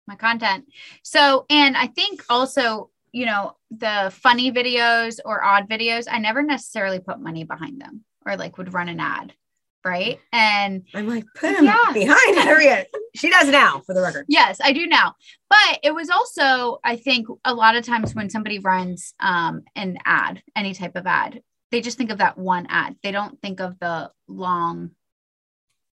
My 0.07 0.15
content. 0.15 0.65
So, 1.03 1.45
and 1.49 1.75
I 1.77 1.87
think 1.87 2.23
also, 2.29 2.89
you 3.11 3.25
know, 3.25 3.55
the 3.71 4.11
funny 4.15 4.51
videos 4.51 5.19
or 5.25 5.43
odd 5.43 5.67
videos, 5.69 6.05
I 6.09 6.19
never 6.19 6.41
necessarily 6.43 6.99
put 6.99 7.19
money 7.19 7.43
behind 7.43 7.81
them 7.81 8.03
or 8.25 8.35
like 8.37 8.57
would 8.57 8.73
run 8.73 8.89
an 8.89 8.99
ad. 8.99 9.33
Right. 9.85 10.19
And 10.33 10.83
I'm 10.93 11.07
like, 11.07 11.23
put 11.35 11.55
him 11.55 11.65
Yeah. 11.65 11.91
behind 11.93 12.35
Harriet. 12.37 12.89
She 13.15 13.29
does 13.29 13.47
now, 13.47 13.81
for 13.85 13.93
the 13.95 14.01
record. 14.01 14.25
yes, 14.27 14.59
I 14.61 14.73
do 14.73 14.85
now. 14.85 15.15
But 15.49 15.79
it 15.81 15.93
was 15.93 16.09
also, 16.09 16.79
I 16.83 16.97
think, 16.97 17.27
a 17.45 17.53
lot 17.53 17.75
of 17.75 17.85
times 17.85 18.13
when 18.13 18.29
somebody 18.29 18.59
runs 18.59 19.13
um, 19.21 19.61
an 19.75 19.97
ad, 20.03 20.43
any 20.57 20.73
type 20.73 20.95
of 20.97 21.05
ad, 21.07 21.41
they 21.71 21.79
just 21.79 21.97
think 21.97 22.11
of 22.11 22.17
that 22.17 22.37
one 22.37 22.65
ad. 22.69 22.97
They 23.01 23.11
don't 23.11 23.41
think 23.41 23.61
of 23.61 23.79
the 23.79 24.11
long 24.27 24.91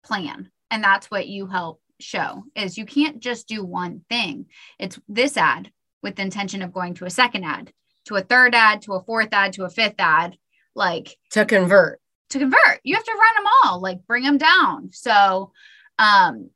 plan. 0.05 0.51
And 0.71 0.83
that's 0.83 1.11
what 1.11 1.29
you 1.29 1.47
help 1.47 1.82
show 2.03 2.45
is 2.55 2.77
you 2.79 2.85
can't 2.87 3.21
just 3.21 3.49
do 3.49 3.65
one 3.65 4.03
thing. 4.09 4.47
It's 4.79 4.99
this 5.09 5.37
ad 5.37 5.71
with 6.03 6.17
the 6.17 6.23
intention 6.23 6.63
of 6.63 6.73
going 6.73 6.95
to 6.95 7.05
a 7.05 7.11
second 7.11 7.45
ad, 7.45 7.73
to 8.07 8.17
a 8.17 8.21
third 8.21 8.55
ad, 8.55 8.83
to 8.83 8.95
a 8.95 9.03
fourth 9.03 9.29
ad, 9.33 9.53
to 9.55 9.65
a 9.65 9.71
fifth 9.71 9.95
ad, 9.99 10.37
like 10.75 11.17
To 11.31 11.45
convert. 11.45 12.01
to 12.31 12.39
convert. 12.39 12.81
You 12.83 12.95
have 12.97 13.05
to 13.05 13.13
run 13.13 13.45
them 13.45 13.53
all, 13.65 13.81
like 13.81 14.07
bring 14.07 14.25
them 14.25 14.39
down. 14.39 14.91
So, 14.93 15.53
um, 15.99 16.51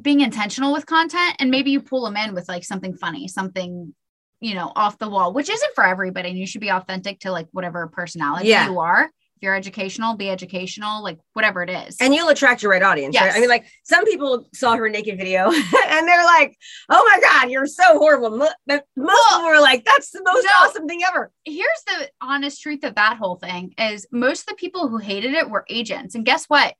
being 0.00 0.20
intentional 0.20 0.72
with 0.72 0.86
content 0.86 1.34
and 1.40 1.50
maybe 1.50 1.72
you 1.72 1.80
pull 1.80 2.04
them 2.04 2.16
in 2.16 2.32
with 2.34 2.48
like 2.48 2.62
something 2.64 2.96
funny, 2.96 3.26
something, 3.26 3.92
you 4.40 4.54
know, 4.54 4.70
off 4.76 4.98
the 4.98 5.08
wall, 5.08 5.32
which 5.32 5.50
isn't 5.50 5.74
for 5.74 5.84
everybody. 5.84 6.28
And 6.30 6.38
you 6.38 6.46
should 6.46 6.60
be 6.60 6.70
authentic 6.70 7.20
to 7.20 7.32
like 7.32 7.48
whatever 7.50 7.88
personality 7.88 8.48
Yeah. 8.48 8.70
you 8.70 8.78
are. 8.78 9.10
If 9.40 9.46
you're 9.46 9.54
educational, 9.54 10.16
be 10.16 10.28
educational, 10.28 11.02
like 11.02 11.18
whatever 11.32 11.62
it 11.62 11.70
is. 11.70 11.96
And 11.98 12.14
you'll 12.14 12.28
attract 12.28 12.62
your 12.62 12.72
right 12.72 12.82
audience, 12.82 13.18
right? 13.18 13.32
I 13.34 13.40
mean, 13.40 13.48
like 13.48 13.64
some 13.84 14.04
people 14.04 14.46
saw 14.52 14.76
her 14.76 14.86
naked 14.90 15.16
video 15.16 15.44
and 15.50 16.06
they're 16.06 16.24
like, 16.26 16.58
"Oh 16.90 17.02
my 17.10 17.20
god, 17.22 17.50
you're 17.50 17.64
so 17.64 17.98
horrible." 17.98 18.38
But 18.66 18.84
Most 18.98 19.24
people 19.30 19.46
were 19.48 19.58
like, 19.58 19.82
"That's 19.86 20.10
the 20.10 20.22
most 20.22 20.44
No. 20.44 20.50
awesome 20.68 20.86
thing 20.86 21.00
ever." 21.08 21.32
here's 21.46 21.82
the 21.86 22.10
honest 22.20 22.60
truth 22.60 22.84
of 22.84 22.96
that 22.96 23.16
whole 23.16 23.36
thing 23.36 23.72
is 23.78 24.06
most 24.12 24.40
of 24.42 24.46
the 24.48 24.54
people 24.56 24.88
who 24.88 24.98
hated 24.98 25.32
it 25.32 25.48
were 25.48 25.64
agents. 25.70 26.14
And 26.14 26.26
guess 26.26 26.44
what? 26.44 26.74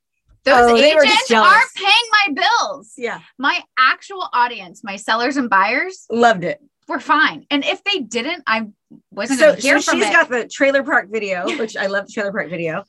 Those 0.45 0.71
Oh, 0.71 0.77
they 0.77 0.95
were 0.95 1.03
just 1.03 1.31
agents 1.31 1.33
aren't 1.33 1.75
paying 1.77 2.37
my 2.37 2.43
bills. 2.61 2.93
Yeah, 2.99 3.21
My 3.39 3.63
actual 3.79 4.29
audience, 4.35 4.85
my 4.85 4.97
sellers 4.97 5.39
and 5.39 5.49
buyers, 5.49 6.05
loved 6.11 6.45
it. 6.45 6.61
Were 6.91 7.01
fine. 7.01 7.47
And 7.51 7.65
if 7.65 7.83
they 7.85 8.01
didn't, 8.01 8.43
I 8.47 8.69
wasn't 9.11 9.39
So, 9.41 9.55
so 9.55 9.61
hear 9.61 9.77
she's 9.79 9.85
from 9.87 10.03
it. 10.03 10.13
got 10.13 10.29
the 10.29 10.47
trailer 10.47 10.83
park 10.83 11.09
video, 11.11 11.47
which 11.59 11.77
I 11.77 11.87
love 11.87 12.07
the 12.07 12.13
trailer 12.13 12.33
park 12.33 12.51
video. 12.51 12.85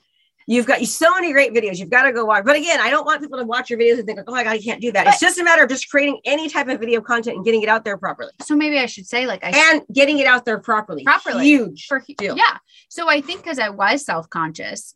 You've 0.47 0.65
got 0.65 0.81
so 0.81 1.13
many 1.13 1.31
great 1.31 1.53
videos. 1.53 1.77
You've 1.77 1.91
got 1.91 2.03
to 2.03 2.11
go 2.11 2.25
watch. 2.25 2.43
But 2.43 2.55
again, 2.55 2.79
I 2.81 2.89
don't 2.89 3.05
want 3.05 3.21
people 3.21 3.37
to 3.37 3.45
watch 3.45 3.69
your 3.69 3.79
videos 3.79 3.99
and 3.99 4.05
think, 4.05 4.17
like, 4.17 4.25
"Oh 4.27 4.31
my 4.31 4.43
god, 4.43 4.53
you 4.53 4.63
can't 4.63 4.81
do 4.81 4.91
that." 4.91 5.05
it's 5.07 5.19
just 5.19 5.37
a 5.37 5.43
matter 5.43 5.63
of 5.63 5.69
just 5.69 5.87
creating 5.89 6.19
any 6.25 6.49
type 6.49 6.67
of 6.67 6.79
video 6.79 6.99
content 6.99 7.37
and 7.37 7.45
getting 7.45 7.61
it 7.61 7.69
out 7.69 7.85
there 7.85 7.95
properly, 7.95 8.31
so 8.41 8.55
maybe 8.55 8.79
I 8.79 8.87
should 8.87 9.07
say 9.07 9.27
like 9.27 9.43
I 9.43 9.51
and 9.71 9.83
getting 9.93 10.17
it 10.17 10.25
out 10.25 10.43
there 10.43 10.57
properly. 10.57 11.03
Properly. 11.03 11.45
huge. 11.45 11.85
for 11.87 12.03
deal. 12.17 12.35
yeah. 12.35 12.57
So 12.89 13.07
I 13.07 13.21
think 13.21 13.43
because 13.43 13.59
I 13.59 13.69
was 13.69 14.03
self 14.03 14.29
conscious, 14.29 14.95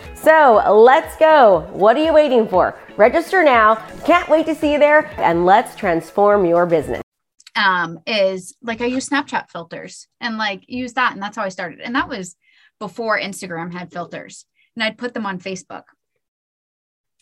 So 0.23 0.61
let's 0.71 1.15
go. 1.17 1.67
What 1.71 1.97
are 1.97 2.03
you 2.03 2.13
waiting 2.13 2.47
for? 2.47 2.77
Register 2.95 3.43
now. 3.43 3.75
Can't 4.05 4.29
wait 4.29 4.45
to 4.45 4.53
see 4.53 4.73
you 4.73 4.79
there 4.79 5.07
and 5.19 5.47
let's 5.47 5.75
transform 5.75 6.45
your 6.45 6.67
business. 6.67 7.01
Um, 7.55 7.99
is 8.05 8.55
like 8.61 8.81
I 8.81 8.85
use 8.85 9.09
Snapchat 9.09 9.49
filters 9.49 10.07
and 10.19 10.37
like 10.37 10.63
use 10.67 10.93
that. 10.93 11.13
And 11.13 11.21
that's 11.21 11.35
how 11.35 11.43
I 11.43 11.49
started. 11.49 11.79
And 11.81 11.95
that 11.95 12.07
was 12.07 12.35
before 12.79 13.19
Instagram 13.19 13.73
had 13.73 13.91
filters. 13.91 14.45
And 14.75 14.83
I'd 14.83 14.97
put 14.97 15.15
them 15.15 15.25
on 15.25 15.39
Facebook. 15.39 15.83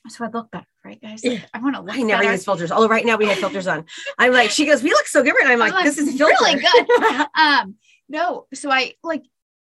So 0.10 0.26
I 0.26 0.30
look 0.30 0.52
better, 0.52 0.66
right, 0.84 1.02
guys? 1.02 1.24
Like, 1.24 1.46
I 1.54 1.60
want 1.60 1.76
to 1.76 1.82
look 1.82 1.96
I 1.96 2.02
never 2.02 2.24
better. 2.24 2.34
use 2.34 2.44
filters. 2.46 2.72
Although 2.72 2.88
right 2.88 3.06
now 3.06 3.16
we 3.16 3.28
have 3.28 3.38
filters 3.38 3.68
on. 3.68 3.86
I'm 4.18 4.34
like, 4.34 4.50
she 4.50 4.66
goes, 4.66 4.84
we 4.84 4.90
look 4.92 5.08
so 5.08 5.24
good. 5.24 5.36
And 5.42 5.50
I'm 5.50 5.60
like, 5.60 5.74
I'm 5.74 5.86
this 5.86 5.98
is 5.98 6.18
filter. 6.18 6.36
really 6.42 6.62
good. 6.62 7.28
um, 7.36 7.76
no, 8.10 8.48
so 8.54 8.70
I 8.72 8.96
like 9.04 9.24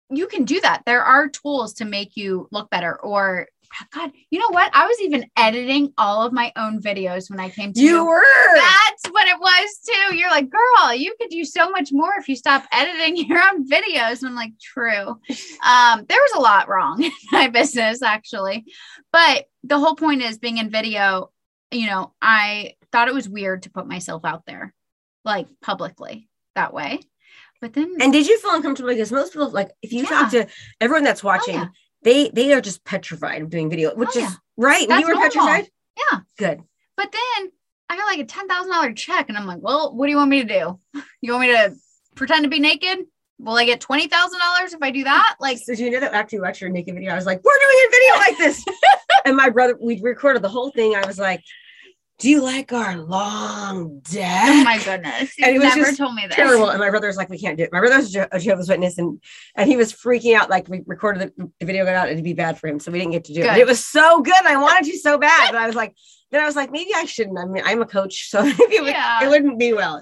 you 0.10 0.28
can 0.28 0.46
do 0.46 0.60
that. 0.62 0.84
There 0.86 1.04
are 1.04 1.30
tools 1.30 1.74
to 1.76 1.86
make 1.86 2.16
you 2.16 2.48
look 2.52 2.70
better. 2.70 3.00
Or 3.02 3.48
God, 3.92 4.12
you 4.30 4.40
know 4.40 4.50
what? 4.50 4.70
I 4.74 4.86
was 4.86 5.00
even 5.02 5.26
editing 5.38 5.94
all 5.98 6.22
of 6.22 6.32
my 6.32 6.52
own 6.56 6.82
videos 6.82 7.30
when 7.30 7.40
I 7.40 7.50
came 7.50 7.74
to 7.74 7.82
you 7.82 8.06
were. 8.06 8.22
That's 8.56 9.12
what 9.12 9.28
it 9.28 9.40
was 9.40 9.80
too. 9.86 10.16
You're 10.16 10.30
like, 10.30 10.50
girl, 10.50 10.94
you 10.94 11.16
could 11.20 11.30
do 11.30 11.44
so 11.44 11.70
much 11.70 11.90
more 11.92 12.12
if 12.18 12.30
you 12.30 12.36
stop 12.36 12.66
editing 12.72 13.18
your 13.28 13.42
own 13.42 13.68
videos. 13.68 14.20
And 14.20 14.30
I'm 14.30 14.36
like, 14.36 14.54
true. 14.62 15.20
Um, 15.64 16.06
there 16.08 16.22
was 16.22 16.34
a 16.36 16.42
lot 16.42 16.70
wrong 16.70 17.04
in 17.04 17.12
my 17.32 17.48
business 17.48 18.02
actually. 18.02 18.66
But 19.12 19.46
the 19.64 19.80
whole 19.80 19.96
point 19.96 20.22
is 20.22 20.38
being 20.38 20.58
in 20.58 20.70
video, 20.70 21.32
you 21.72 21.88
know, 21.88 22.14
I 22.22 22.76
thought 22.92 23.08
it 23.08 23.14
was 23.14 23.28
weird 23.28 23.64
to 23.64 23.72
put 23.72 23.88
myself 23.88 24.24
out 24.26 24.44
there 24.46 24.74
like 25.24 25.48
publicly 25.62 26.30
that 26.56 26.74
way. 26.74 27.00
But 27.66 27.74
then 27.74 27.96
And 28.00 28.14
did 28.14 28.28
you 28.28 28.38
feel 28.40 28.52
uncomfortable? 28.54 28.92
Because 28.92 29.12
most 29.12 29.34
people, 29.34 29.50
like, 29.50 29.72
if 29.82 29.92
you 29.92 30.06
talk 30.06 30.30
to 30.32 30.46
everyone 30.80 31.04
that's 31.04 31.24
oh, 31.24 31.28
watching, 31.30 31.56
Oh, 31.56 31.62
yeah. 31.62 31.68
they 32.04 32.30
they 32.30 32.54
are 32.54 32.62
just 32.62 32.84
petrified 32.86 33.42
of 33.42 33.50
doing 33.50 33.72
video, 33.72 33.96
which 33.96 34.10
Oh, 34.16 34.20
is 34.20 34.38
right. 34.56 34.88
That's 34.88 35.02
you 35.02 35.08
were 35.08 35.14
normal. 35.16 35.30
petrified. 35.32 35.68
Yeah. 35.98 36.20
Good. 36.38 36.62
But 36.96 37.12
then 37.12 37.52
I 37.90 37.98
got 37.98 38.06
like 38.06 38.20
a 38.20 38.26
ten 38.26 38.48
thousand 38.48 38.72
dollar 38.72 38.94
check, 38.94 39.30
and 39.30 39.38
I'm 39.38 39.48
like, 39.48 39.64
well, 39.64 39.96
what 39.96 40.06
do 40.06 40.12
you 40.12 40.18
want 40.18 40.30
me 40.30 40.44
to 40.44 40.48
do? 40.60 40.80
You 41.22 41.32
want 41.32 41.48
me 41.48 41.54
to 41.54 41.74
pretend 42.14 42.44
to 42.44 42.50
be 42.52 42.60
naked? 42.60 43.00
Will 43.40 43.58
I 43.58 43.66
get 43.66 43.82
twenty 43.82 44.08
thousand 44.08 44.38
dollars 44.38 44.74
if 44.76 44.84
I 44.84 44.92
do 44.92 45.04
that? 45.06 45.38
Like, 45.40 45.58
So 45.58 45.72
you 45.72 45.90
know 45.90 46.02
that 46.02 46.14
after 46.14 46.36
you 46.36 46.44
watch 46.44 46.62
your 46.62 46.70
naked 46.70 46.94
video, 46.94 47.14
I 47.14 47.16
was 47.16 47.26
like, 47.26 47.44
we're 47.44 47.58
doing 47.60 47.88
a 47.88 47.90
video 47.92 48.16
like 48.28 48.38
this. 48.38 48.64
and 49.26 49.36
my 49.36 49.50
brother, 49.50 49.76
we 49.82 50.00
recorded 50.02 50.44
the 50.44 50.50
whole 50.50 50.70
thing. 50.70 50.96
I 50.96 51.08
was 51.08 51.18
like, 51.18 51.42
do 52.18 52.30
you 52.30 52.42
like 52.42 52.72
our 52.72 52.98
long 52.98 53.78
oh 53.98 54.02
deck? 54.12 54.44
oh 54.48 54.64
my 54.64 54.78
goodness, 54.84 55.34
And 55.42 55.54
you 55.54 55.62
was 55.62 55.76
never 55.76 55.92
told 55.92 56.16
me 56.16 56.26
this. 56.28 56.36
terrible. 56.36 56.70
And 56.70 56.80
my 56.80 56.90
brother's 56.90 57.18
like, 57.18 57.30
we 57.30 57.38
can't 57.38 57.58
do 57.58 57.64
it. 57.64 57.74
My 57.74 57.80
brother's 57.80 58.16
a 58.16 58.28
a 58.32 58.40
Jehovah's 58.40 58.70
Witness, 58.70 58.98
and 58.98 59.22
and 59.56 59.70
he 59.70 59.76
was 59.78 59.92
freaking 59.92 60.36
out. 60.36 60.50
Like 60.50 60.68
we 60.70 60.82
recorded 60.86 61.34
the, 61.38 61.52
the 61.60 61.66
video, 61.66 61.84
got 61.86 61.96
out, 61.96 62.10
it'd 62.10 62.24
be 62.24 62.34
bad 62.34 62.58
for 62.60 62.68
him, 62.68 62.80
so 62.80 62.92
we 62.92 63.00
didn't 63.00 63.12
get 63.12 63.26
to 63.26 63.34
do 63.34 63.42
it. 63.42 63.48
But 63.48 63.58
it 63.60 63.68
was 63.68 63.86
so 63.86 64.22
good. 64.22 64.34
I 64.46 64.56
wanted 64.58 64.90
to 64.92 64.98
so 64.98 65.18
bad, 65.18 65.52
but 65.52 65.58
I 65.62 65.68
was 65.68 65.76
like, 65.76 65.94
then 66.32 66.42
I 66.42 66.46
was 66.46 66.56
like, 66.56 66.72
maybe 66.72 66.92
I 66.96 67.06
shouldn't. 67.06 67.38
I 67.38 67.46
mean, 67.46 67.64
I'm 67.66 67.82
a 67.82 67.86
coach, 67.86 68.30
so 68.30 68.44
maybe 68.60 68.76
Yeah. 68.86 69.24
it 69.24 69.30
wouldn't 69.30 69.60
be 69.60 69.74
well. 69.74 70.02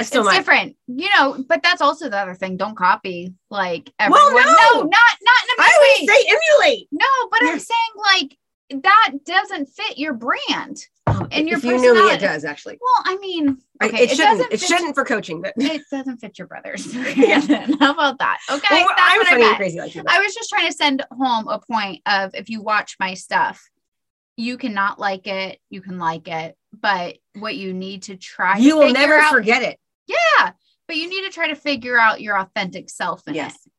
I 0.00 0.02
still 0.02 0.22
it's 0.22 0.26
might. 0.26 0.38
different, 0.38 0.76
you 0.86 1.08
know. 1.14 1.44
But 1.46 1.62
that's 1.62 1.82
also 1.82 2.08
the 2.08 2.16
other 2.18 2.34
thing. 2.34 2.56
Don't 2.56 2.74
copy 2.76 3.34
like 3.50 3.92
Well, 4.00 4.28
everyone. 4.28 4.46
no. 4.46 4.52
no, 4.52 4.80
not 4.80 5.14
not 5.22 5.40
in 5.44 5.50
a 5.50 5.62
I 5.62 5.66
bad 5.66 5.74
always 5.76 6.10
say 6.10 6.36
emulate. 6.64 6.88
No, 6.90 7.06
but 7.30 7.42
Yeah. 7.42 7.50
I'm 7.50 7.58
saying 7.58 7.92
like 8.20 8.38
that 8.70 9.12
doesn't 9.24 9.66
fit 9.66 9.98
your 9.98 10.12
brand. 10.14 10.78
Um, 11.06 11.28
and 11.32 11.48
your 11.48 11.58
if 11.58 11.64
you 11.64 11.78
knew 11.78 11.94
me, 11.94 12.12
it 12.12 12.20
does 12.20 12.44
actually. 12.44 12.78
Well, 12.80 13.02
I 13.14 13.16
mean, 13.18 13.58
okay, 13.82 14.04
it, 14.04 14.10
shouldn't. 14.10 14.18
doesn't 14.38 14.52
It 14.52 14.60
fit- 14.60 14.68
shouldn't 14.68 14.94
for 14.94 15.04
coaching, 15.04 15.40
but 15.40 15.54
It 15.56 15.82
doesn't 15.90 16.18
fit 16.18 16.38
your 16.38 16.46
brothers. 16.48 16.94
Yeah. 17.16 17.40
How 17.80 17.92
about 17.92 18.18
that? 18.18 18.38
Okay, 18.50 18.66
Well, 18.70 18.88
that's 18.88 19.00
I'm 19.00 19.18
what 19.18 19.26
I 19.26 19.30
funny 19.40 19.56
crazy 19.56 19.78
like 19.80 19.94
you. 19.94 20.02
but- 20.02 20.12
I 20.12 20.20
was 20.20 20.34
just 20.34 20.50
trying 20.50 20.66
to 20.66 20.72
send 20.72 21.04
home 21.12 21.48
a 21.48 21.58
point 21.60 22.02
of 22.06 22.34
if 22.34 22.50
you 22.50 22.60
watch 22.62 22.96
my 23.00 23.14
stuff, 23.14 23.62
you 24.36 24.58
cannot 24.58 24.98
like 24.98 25.26
it, 25.26 25.58
you 25.70 25.80
can 25.80 25.98
like 25.98 26.28
it, 26.28 26.54
but 26.78 27.16
what 27.38 27.56
you 27.56 27.72
need 27.72 28.02
to 28.04 28.16
try 28.16 28.58
You 28.58 28.72
to 28.72 28.76
will 28.76 28.92
never 28.92 29.14
out, 29.14 29.32
forget 29.32 29.62
it. 29.62 29.78
Yeah, 30.06 30.50
but 30.86 30.96
you 30.96 31.08
need 31.08 31.22
to 31.26 31.30
try 31.30 31.48
to 31.48 31.56
figure 31.56 31.98
out 31.98 32.20
your 32.20 32.38
authentic 32.38 32.90
self 32.90 33.26
in 33.26 33.34
Yes. 33.34 33.54
it. 33.54 33.72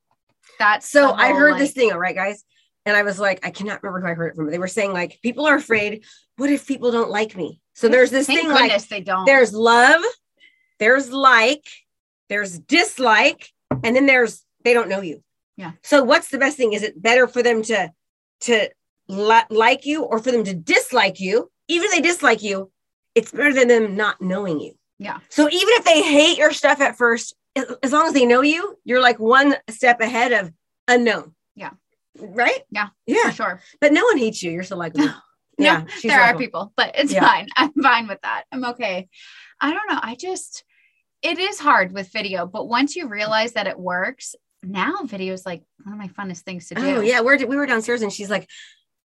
That's 0.58 0.89
So 0.89 1.12
I 1.13 1.29
heard 1.34 1.51
like- 1.51 1.60
this 1.62 1.72
thing, 1.74 1.91
all 1.91 2.00
right, 2.00 2.15
guys. 2.15 2.43
And 2.86 2.95
I 2.95 3.03
was 3.03 3.19
like, 3.19 3.45
I 3.45 3.51
cannot 3.51 3.83
remember 3.83 4.01
who 4.01 4.12
I 4.12 4.15
heard 4.15 4.27
it 4.31 4.36
from. 4.36 4.50
They 4.50 4.57
were 4.57 4.67
saying, 4.67 4.93
like, 4.93 5.19
people 5.21 5.45
are 5.45 5.55
afraid. 5.55 6.05
What 6.38 6.50
if 6.50 6.67
people 6.67 6.91
don't 6.91 7.12
like 7.12 7.36
me? 7.36 7.62
So 7.74 7.88
there's 7.88 8.09
this 8.09 8.27
Thank 8.27 8.41
thing 8.41 8.50
like 8.50 8.88
they 8.88 9.01
don't. 9.01 9.25
there's 9.25 9.53
love, 9.53 10.01
there's 10.79 11.12
like, 11.12 11.65
there's 12.29 12.59
dislike, 12.59 13.50
and 13.83 13.95
then 13.95 14.05
there's 14.05 14.43
they 14.63 14.74
don't 14.74 14.89
know 14.89 15.01
you. 15.01 15.24
Yeah. 15.57 15.74
So 15.83 16.03
what's 16.03 16.29
the 16.29 16.38
best 16.38 16.57
thing? 16.57 16.74
Is 16.74 16.83
it 16.83 17.01
better 17.01 17.27
for 17.27 17.43
them 17.43 17.62
to 17.63 17.91
to 18.41 18.69
li- 19.07 19.41
like 19.50 19.86
you 19.86 20.03
or 20.03 20.19
for 20.19 20.31
them 20.31 20.43
to 20.45 20.53
dislike 20.53 21.19
you? 21.19 21.51
Even 21.67 21.86
if 21.86 21.91
they 21.91 22.01
dislike 22.01 22.41
you, 22.41 22.71
it's 23.15 23.31
better 23.31 23.53
than 23.53 23.67
them 23.67 23.95
not 23.95 24.21
knowing 24.21 24.59
you. 24.59 24.74
Yeah. 24.98 25.19
So 25.29 25.48
even 25.48 25.69
if 25.69 25.86
they 25.86 26.01
hate 26.01 26.38
your 26.38 26.51
stuff 26.51 26.81
at 26.81 26.98
first, 26.98 27.36
as 27.83 27.91
long 27.91 28.07
as 28.07 28.13
they 28.13 28.25
know 28.25 28.41
you, 28.41 28.77
you're 28.83 29.01
like 29.01 29.19
one 29.19 29.55
step 29.69 30.01
ahead 30.01 30.31
of 30.31 30.51
unknown. 30.88 31.33
Right? 32.19 32.61
Yeah, 32.71 32.89
Yeah. 33.05 33.23
for 33.29 33.31
sure. 33.31 33.61
But 33.81 33.93
no 33.93 34.03
one 34.05 34.17
hates 34.17 34.41
you. 34.43 34.51
You're 34.51 34.63
so 34.63 34.77
likable. 34.77 35.09
No, 35.59 35.65
yeah. 35.65 35.85
she's 35.88 36.09
there 36.09 36.21
are 36.21 36.38
people, 36.38 36.71
but 36.77 36.95
it's 36.97 37.11
Yeah. 37.11 37.19
fine. 37.19 37.49
I'm 37.57 37.73
fine 37.73 38.07
with 38.07 38.21
that. 38.21 38.45
I'm 38.49 38.63
okay. 38.63 39.09
I 39.59 39.73
don't 39.73 39.89
know. 39.91 39.99
I 40.01 40.15
just, 40.15 40.63
it 41.21 41.38
is 41.38 41.59
hard 41.59 41.91
with 41.91 42.13
video, 42.13 42.45
but 42.47 42.69
once 42.69 42.95
you 42.95 43.09
realize 43.09 43.51
that 43.53 43.67
it 43.67 43.77
works, 43.77 44.35
now 44.63 44.99
video 45.03 45.33
is 45.33 45.45
like 45.45 45.61
one 45.83 45.91
of 45.91 45.99
my 45.99 46.07
funnest 46.07 46.43
things 46.43 46.69
to 46.69 46.75
do. 46.75 46.81
Oh 46.81 47.01
yeah, 47.01 47.19
we're 47.19 47.45
we 47.45 47.57
were 47.57 47.65
downstairs 47.65 48.01
and 48.03 48.13
she's 48.13 48.29
like, 48.29 48.47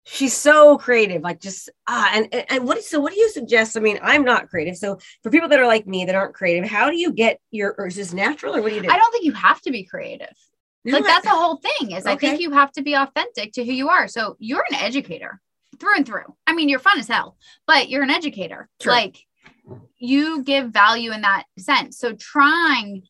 she's 0.04 0.32
so 0.32 0.78
creative, 0.78 1.22
like 1.22 1.40
just 1.40 1.70
ah, 1.88 2.10
and 2.14 2.28
and, 2.32 2.44
and 2.48 2.68
what 2.68 2.84
so 2.84 3.00
what 3.00 3.12
do 3.12 3.18
you 3.18 3.30
suggest? 3.30 3.76
I 3.76 3.80
mean, 3.80 3.98
I'm 4.00 4.22
not 4.22 4.48
creative, 4.48 4.76
so 4.76 4.98
for 5.24 5.30
people 5.30 5.48
that 5.48 5.58
are 5.58 5.66
like 5.66 5.88
me 5.88 6.04
that 6.04 6.14
aren't 6.14 6.34
creative, 6.34 6.70
how 6.70 6.88
do 6.88 6.96
you 6.96 7.12
get 7.12 7.40
your 7.50 7.74
or 7.78 7.88
is 7.88 7.96
this 7.96 8.12
natural 8.12 8.54
or 8.54 8.62
what 8.62 8.68
do 8.68 8.76
you 8.76 8.82
do? 8.82 8.88
I 8.90 8.96
don't 8.96 9.10
think 9.10 9.24
you 9.24 9.32
have 9.32 9.60
to 9.62 9.72
be 9.72 9.82
creative. 9.82 10.36
Like 10.84 11.04
that's 11.04 11.24
the 11.24 11.30
whole 11.30 11.56
thing 11.56 11.92
is 11.92 12.04
I 12.06 12.16
think 12.16 12.40
you 12.40 12.50
have 12.50 12.70
to 12.72 12.82
be 12.82 12.94
authentic 12.94 13.52
to 13.54 13.64
who 13.64 13.72
you 13.72 13.88
are. 13.88 14.06
So 14.08 14.36
you're 14.38 14.64
an 14.70 14.76
educator 14.76 15.40
through 15.80 15.96
and 15.96 16.06
through. 16.06 16.34
I 16.46 16.54
mean, 16.54 16.68
you're 16.68 16.78
fun 16.78 16.98
as 16.98 17.08
hell, 17.08 17.36
but 17.66 17.88
you're 17.88 18.02
an 18.02 18.10
educator. 18.10 18.68
True. 18.80 18.92
Like 18.92 19.18
you 19.98 20.42
give 20.42 20.70
value 20.70 21.12
in 21.12 21.22
that 21.22 21.44
sense. 21.58 21.98
So 21.98 22.12
trying 22.12 23.04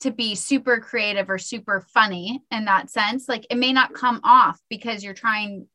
to 0.00 0.10
be 0.10 0.34
super 0.34 0.78
creative 0.78 1.30
or 1.30 1.38
super 1.38 1.86
funny 1.92 2.42
in 2.50 2.64
that 2.64 2.90
sense, 2.90 3.28
like 3.28 3.46
it 3.50 3.58
may 3.58 3.72
not 3.72 3.94
come 3.94 4.20
off 4.24 4.58
because 4.68 5.04
you're 5.04 5.14
trying 5.14 5.66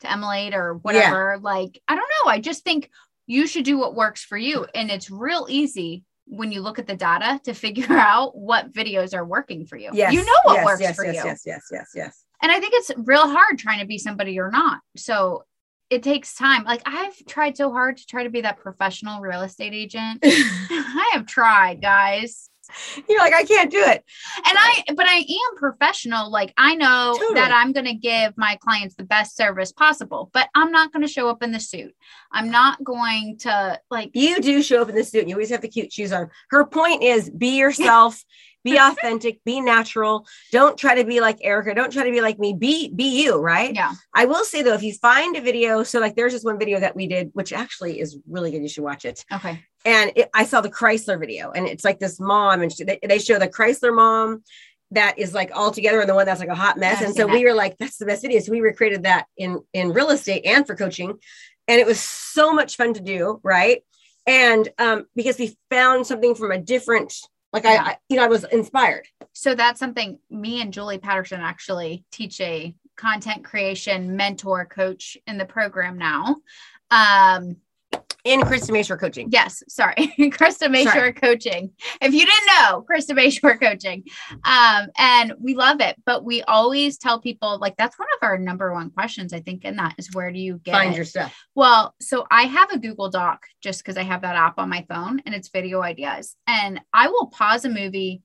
to 0.00 0.10
emulate 0.10 0.54
or 0.54 0.74
whatever. 0.74 1.38
Like, 1.40 1.80
I 1.88 1.94
don't 1.94 2.10
know. 2.24 2.30
I 2.30 2.40
just 2.40 2.62
think 2.62 2.90
you 3.26 3.46
should 3.46 3.64
do 3.64 3.78
what 3.78 3.94
works 3.94 4.22
for 4.22 4.36
you. 4.36 4.66
And 4.74 4.90
it's 4.90 5.10
real 5.10 5.46
easy 5.48 6.04
when 6.30 6.52
you 6.52 6.60
look 6.60 6.78
at 6.78 6.86
the 6.86 6.96
data 6.96 7.40
to 7.44 7.52
figure 7.66 7.96
out 7.96 8.36
what 8.36 8.72
videos 8.72 9.14
are 9.14 9.24
working 9.24 9.66
for 9.66 9.76
you. 9.76 9.90
yes, 9.92 10.12
You 10.12 10.24
know 10.24 10.32
what 10.44 10.54
yes, 10.54 10.64
works 10.64 10.80
yes, 10.80 10.96
for 10.96 11.04
yes, 11.04 11.14
you. 11.16 11.22
Yes, 11.24 11.42
yes, 11.46 11.68
yes, 11.72 11.90
yes, 11.94 12.24
And 12.42 12.52
I 12.52 12.60
think 12.60 12.72
it's 12.76 12.90
real 12.96 13.28
hard 13.28 13.58
trying 13.58 13.80
to 13.80 13.86
be 13.86 13.98
somebody 13.98 14.32
you're 14.32 14.50
not. 14.50 14.80
So 14.96 15.44
it 15.90 16.02
takes 16.02 16.34
time. 16.34 16.64
Like 16.64 16.82
I've 16.86 17.16
tried 17.26 17.56
so 17.56 17.72
hard 17.72 17.96
to 17.96 18.06
try 18.06 18.22
to 18.24 18.30
be 18.30 18.42
that 18.42 18.58
professional 18.58 19.20
real 19.20 19.42
estate 19.42 19.74
agent. 19.74 20.20
I 20.24 21.10
have 21.12 21.26
tried, 21.26 21.82
guys. 21.82 22.49
You're 23.08 23.18
like, 23.18 23.34
I 23.34 23.44
can't 23.44 23.70
do 23.70 23.78
it. 23.78 24.04
And 24.44 24.58
I, 24.58 24.84
but 24.94 25.06
I 25.08 25.18
am 25.18 25.56
professional. 25.56 26.30
Like 26.30 26.52
I 26.56 26.74
know 26.74 27.14
Totally. 27.16 27.34
that 27.34 27.52
I'm 27.52 27.72
going 27.72 27.86
to 27.86 27.94
give 27.94 28.36
my 28.36 28.56
clients 28.60 28.94
the 28.94 29.04
best 29.04 29.36
service 29.36 29.72
possible, 29.72 30.30
but 30.32 30.48
I'm 30.54 30.70
not 30.70 30.92
going 30.92 31.02
to 31.02 31.12
show 31.12 31.28
up 31.28 31.42
in 31.42 31.52
the 31.52 31.60
suit. 31.60 31.94
I'm 32.32 32.50
not 32.50 32.82
going 32.82 33.38
to 33.38 33.80
like, 33.90 34.10
You 34.14 34.40
do 34.40 34.62
show 34.62 34.82
up 34.82 34.88
in 34.88 34.94
the 34.94 35.04
suit 35.04 35.20
and 35.20 35.28
you 35.28 35.36
always 35.36 35.50
have 35.50 35.62
the 35.62 35.68
cute 35.68 35.92
shoes 35.92 36.12
on. 36.12 36.30
Her 36.50 36.64
point 36.64 37.02
is 37.02 37.30
be 37.30 37.56
yourself, 37.58 38.24
be 38.64 38.76
authentic, 38.76 39.42
be 39.44 39.60
natural. 39.60 40.26
Don't 40.52 40.76
try 40.76 40.94
to 40.94 41.04
be 41.04 41.20
like 41.20 41.38
Erica. 41.42 41.74
Don't 41.74 41.92
try 41.92 42.04
to 42.04 42.10
be 42.10 42.20
like 42.20 42.38
me. 42.38 42.52
Be 42.52 42.92
be 42.92 43.22
you, 43.22 43.38
right? 43.38 43.74
yeah, 43.74 43.92
I 44.14 44.26
will 44.26 44.44
say 44.44 44.62
though, 44.62 44.74
if 44.74 44.82
you 44.82 44.92
find 44.94 45.36
a 45.36 45.40
video, 45.40 45.82
so 45.82 46.00
like 46.00 46.16
there's 46.16 46.32
this 46.32 46.44
one 46.44 46.58
video 46.58 46.80
that 46.80 46.96
we 46.96 47.06
did, 47.06 47.30
which 47.32 47.52
actually 47.52 48.00
is 48.00 48.18
really 48.28 48.50
good. 48.50 48.62
You 48.62 48.68
should 48.68 48.84
watch 48.84 49.04
it. 49.04 49.24
okay. 49.32 49.64
And 49.84 50.12
it, 50.14 50.28
I 50.34 50.44
saw 50.44 50.60
the 50.60 50.70
Chrysler 50.70 51.18
video, 51.18 51.52
and 51.52 51.66
it's 51.66 51.84
like 51.84 51.98
this 51.98 52.20
mom, 52.20 52.60
and 52.60 52.70
she, 52.70 52.84
they, 52.84 52.98
they 53.02 53.18
show 53.18 53.38
the 53.38 53.48
Chrysler 53.48 53.94
mom 53.94 54.42
that 54.90 55.18
is 55.18 55.32
like 55.32 55.50
all 55.54 55.70
together, 55.70 56.00
and 56.00 56.08
the 56.08 56.14
one 56.14 56.26
that's 56.26 56.40
like 56.40 56.50
a 56.50 56.54
hot 56.54 56.76
mess. 56.76 56.98
I've 56.98 57.06
and 57.06 57.16
so 57.16 57.26
seen 57.26 57.32
we 57.32 57.44
were 57.44 57.54
like, 57.54 57.78
that's 57.78 57.96
the 57.96 58.06
best 58.06 58.22
video. 58.22 58.40
So 58.40 58.52
we 58.52 58.60
recreated 58.60 59.04
that 59.04 59.26
in 59.36 59.60
in 59.72 59.92
real 59.92 60.10
estate 60.10 60.44
and 60.44 60.66
for 60.66 60.76
coaching, 60.76 61.18
and 61.66 61.80
it 61.80 61.86
was 61.86 62.00
so 62.00 62.52
much 62.52 62.76
fun 62.76 62.92
to 62.94 63.00
do, 63.00 63.40
right? 63.42 63.82
and 64.26 64.68
um, 64.78 65.06
because 65.16 65.38
we 65.38 65.56
found 65.70 66.06
something 66.06 66.34
from 66.34 66.52
a 66.52 66.58
different, 66.58 67.14
like 67.52 67.66
I, 67.66 67.76
I, 67.76 67.96
you 68.08 68.16
know, 68.16 68.24
I 68.24 68.28
was 68.28 68.44
inspired. 68.44 69.06
So 69.32 69.54
that's 69.54 69.80
something 69.80 70.18
me 70.30 70.62
and 70.62 70.72
Julie 70.72 70.98
Patterson 70.98 71.40
actually 71.40 72.04
teach 72.10 72.40
a 72.40 72.74
content 72.96 73.44
creation 73.44 74.16
mentor 74.16 74.66
coach 74.66 75.16
in 75.26 75.38
the 75.38 75.44
program 75.44 75.98
now. 75.98 76.36
Um, 76.90 77.56
In 78.24 78.42
Kristen 78.42 78.74
Mashore 78.74 78.98
coaching. 79.00 79.28
yes, 79.30 79.62
sorry, 79.68 79.94
Krista 80.18 80.68
Mashore 80.68 80.92
Sorry. 80.92 81.12
coaching. 81.12 81.70
If 82.00 82.12
you 82.12 82.26
didn't 82.26 82.46
know, 82.46 82.84
Krista 82.90 83.16
Mashore 83.16 83.58
coaching. 83.62 84.04
Um, 84.44 84.88
and 84.98 85.32
we 85.40 85.54
love 85.54 85.80
it, 85.80 85.96
but 86.04 86.24
we 86.24 86.42
always 86.42 86.98
tell 86.98 87.20
people 87.20 87.58
like 87.60 87.76
that's 87.76 87.98
one 87.98 88.08
of 88.20 88.26
our 88.26 88.36
number 88.38 88.72
one 88.72 88.90
questions, 88.90 89.32
I 89.32 89.40
think, 89.40 89.64
in 89.64 89.76
that 89.76 89.94
is 89.98 90.14
where 90.14 90.30
do 90.30 90.38
you 90.38 90.60
get 90.64 90.72
Find 90.72 90.92
it? 90.92 90.96
your 90.96 91.04
stuff. 91.04 91.34
Well, 91.54 91.94
so 92.00 92.26
I 92.30 92.42
have 92.44 92.70
a 92.72 92.78
Google 92.78 93.08
Doc 93.10 93.46
just 93.62 93.82
because 93.82 93.96
I 93.96 94.02
have 94.02 94.22
that 94.22 94.36
app 94.36 94.58
on 94.58 94.68
my 94.68 94.84
phone 94.88 95.20
and 95.26 95.34
it's 95.34 95.48
video 95.48 95.82
ideas. 95.82 96.36
And 96.46 96.80
I 96.92 97.08
will 97.08 97.26
pause 97.28 97.64
a 97.64 97.70
movie, 97.70 98.22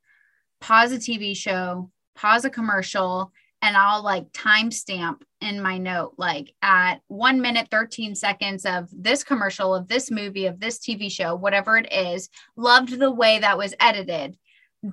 pause 0.61 0.91
a 0.91 0.97
TV 0.97 1.35
show, 1.35 1.89
pause 2.15 2.45
a 2.45 2.49
commercial, 2.49 3.31
and 3.65 3.75
I'll 3.75 4.03
like 4.03 4.31
timestamp 4.31 5.23
in 5.41 5.59
my 5.59 5.79
note, 5.79 6.13
like 6.17 6.53
at 6.61 6.97
one 7.07 7.41
minute, 7.41 7.67
13 7.71 8.13
seconds 8.13 8.63
of 8.63 8.87
this 8.91 9.23
commercial, 9.23 9.73
of 9.73 9.87
this 9.87 10.11
movie, 10.11 10.45
of 10.45 10.59
this 10.59 10.77
TV 10.77 11.11
show, 11.11 11.35
whatever 11.35 11.75
it 11.75 11.91
is. 11.91 12.29
Loved 12.55 12.99
the 12.99 13.11
way 13.11 13.39
that 13.39 13.57
was 13.57 13.73
edited, 13.79 14.37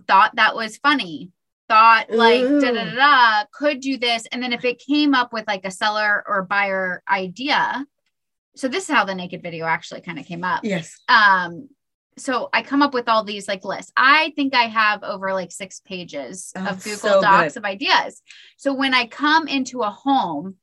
thought 0.09 0.35
that 0.37 0.57
was 0.57 0.79
funny. 0.79 1.31
Thought 1.69 2.11
like 2.11 2.43
da 2.43 2.73
da 2.73 2.85
da 2.85 2.95
da 2.95 3.45
could 3.53 3.81
do 3.81 3.99
this, 3.99 4.27
and 4.33 4.43
then 4.43 4.53
if 4.55 4.65
it 4.65 4.79
came 4.79 5.15
up 5.15 5.33
with 5.35 5.47
like 5.47 5.67
a 5.67 5.71
seller 5.71 6.25
or 6.27 6.43
buyer 6.43 7.03
idea, 7.11 7.87
so 8.57 8.69
this 8.69 8.89
is 8.89 8.95
how 8.95 9.05
the 9.05 9.15
naked 9.15 9.43
video 9.43 9.67
actually 9.67 10.01
kind 10.01 10.19
of 10.19 10.27
came 10.27 10.45
up 10.45 10.65
Yes. 10.65 10.99
um 11.09 11.69
so 12.23 12.49
i 12.53 12.63
come 12.63 12.83
up 12.83 12.95
with 12.95 13.09
all 13.09 13.25
these 13.25 13.49
like 13.49 13.65
lists 13.65 13.93
i 13.97 14.33
think 14.37 14.55
i 14.55 14.65
have 14.65 15.03
over 15.03 15.33
like 15.33 15.51
six 15.53 15.81
pages 15.81 16.53
Oh, 16.57 16.67
of 16.67 16.83
google 16.85 16.99
so 16.99 17.21
docs 17.21 17.55
good. 17.55 17.61
of 17.61 17.65
ideas 17.65 18.23
so 18.57 18.73
when 18.75 18.95
i 18.95 19.07
come 19.07 19.49
into 19.49 19.81
a 19.83 19.91
home 19.91 20.57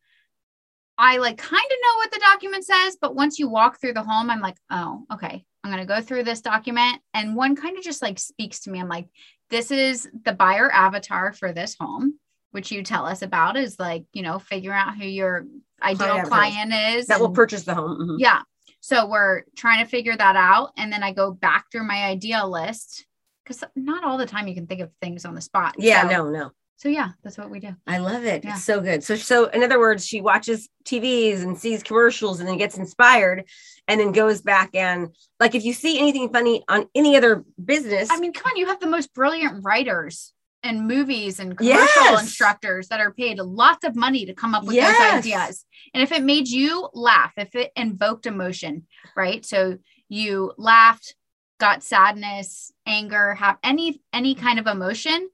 i 0.98 1.18
like 1.18 1.38
kind 1.38 1.64
of 1.64 1.78
know 1.84 1.98
what 1.98 2.12
the 2.12 2.22
document 2.32 2.66
says 2.66 2.98
but 3.02 3.16
once 3.16 3.40
you 3.40 3.50
walk 3.50 3.80
through 3.80 3.94
the 3.94 4.04
home 4.04 4.30
i'm 4.30 4.42
like 4.42 4.58
oh 4.70 5.04
okay 5.14 5.46
i'm 5.64 5.72
going 5.72 5.86
to 5.86 5.94
go 5.94 6.02
through 6.02 6.24
this 6.24 6.42
document 6.42 7.02
and 7.14 7.36
one 7.36 7.56
kind 7.56 7.78
of 7.78 7.84
just 7.84 8.02
like 8.02 8.20
speaks 8.20 8.62
to 8.62 8.72
me 8.72 8.80
i'm 8.80 8.90
like 8.90 9.08
this 9.50 9.72
is 9.72 10.08
the 10.26 10.34
buyer 10.34 10.72
avatar 10.72 11.34
for 11.34 11.52
this 11.54 11.76
home 11.80 12.18
which 12.52 12.72
you 12.72 12.82
tell 12.84 13.06
us 13.06 13.22
about 13.22 13.58
is 13.58 13.80
like 13.80 14.06
you 14.14 14.22
know 14.24 14.40
figuring 14.40 14.78
out 14.78 14.96
who 14.98 15.06
your 15.06 15.46
ideal 15.82 16.18
is. 16.18 16.28
client 16.28 16.74
is 16.74 17.08
That 17.08 17.20
will 17.22 17.30
purchase 17.32 17.64
the 17.64 17.74
home. 17.76 17.98
Mhm. 18.02 18.16
yeah. 18.20 18.42
So 18.82 19.08
we're 19.08 19.44
trying 19.56 19.84
to 19.84 19.90
figure 19.90 20.16
that 20.16 20.36
out. 20.36 20.72
And 20.78 20.92
then 20.92 21.04
I 21.04 21.12
go 21.14 21.32
back 21.32 21.72
through 21.72 21.88
my 21.88 22.06
idea 22.06 22.46
list 22.46 23.06
because 23.44 23.64
not 23.76 24.04
all 24.04 24.18
the 24.18 24.26
time 24.26 24.48
you 24.48 24.56
can 24.56 24.68
think 24.68 24.82
of 24.82 24.92
things 25.02 25.26
on 25.26 25.36
the 25.36 25.42
spot. 25.42 25.76
Yeah, 25.78 26.04
So- 26.04 26.10
no, 26.10 26.30
no. 26.30 26.52
So 26.78 26.88
yeah, 26.88 27.10
that's 27.26 27.38
what 27.38 27.50
we 27.50 27.60
do. 27.60 27.76
I 27.86 27.98
love 27.98 28.24
it. 28.24 28.46
Yeah. 28.46 28.54
It's 28.54 28.64
so 28.64 28.80
good. 28.80 29.04
So, 29.04 29.18
so 29.18 29.48
in 29.48 29.64
other 29.64 29.80
words, 29.80 30.08
she 30.08 30.22
watches 30.22 30.70
TVs 30.86 31.44
and 31.44 31.58
sees 31.58 31.84
commercials 31.84 32.40
and 32.40 32.48
then 32.48 32.58
gets 32.58 32.78
inspired 32.78 33.44
and 33.90 34.00
then 34.00 34.14
goes 34.14 34.42
back 34.42 34.70
and 34.74 35.10
like 35.42 35.56
if 35.56 35.66
you 35.66 35.74
see 35.74 36.00
anything 36.00 36.32
funny 36.32 36.64
on 36.70 36.86
any 36.96 37.18
other 37.18 37.44
business, 37.64 38.08
I 38.10 38.18
mean, 38.18 38.32
come 38.32 38.52
on, 38.52 38.56
you 38.56 38.68
have 38.68 38.80
the 38.80 38.88
most 38.88 39.14
brilliant 39.14 39.62
writers 39.66 40.32
and 40.64 40.88
movies 40.88 41.40
and 41.40 41.58
commercial 41.58 42.04
Yes. 42.04 42.22
instructors 42.22 42.88
that 42.90 43.00
are 43.00 43.12
paid 43.12 43.40
lots 43.40 43.86
of 43.86 43.96
money 43.96 44.26
to 44.26 44.34
come 44.34 44.54
up 44.54 44.66
with 44.66 44.76
Yes. 44.76 44.98
those 45.24 45.34
ideas. 45.34 45.66
And 45.94 46.04
if 46.04 46.12
it 46.12 46.24
made 46.24 46.48
you 46.48 46.90
laugh, 46.94 47.32
if 47.38 47.56
it 47.56 47.72
invoked 47.76 48.26
emotion, 48.26 48.86
right? 49.16 49.46
So 49.46 49.78
you 50.10 50.54
laughed, 50.58 51.16
got 51.60 51.84
sadness, 51.84 52.72
anger, 52.86 53.36
have 53.36 53.58
any 53.64 54.02
any 54.14 54.36
kind 54.36 54.60
of 54.60 54.68
emotion 54.68 55.30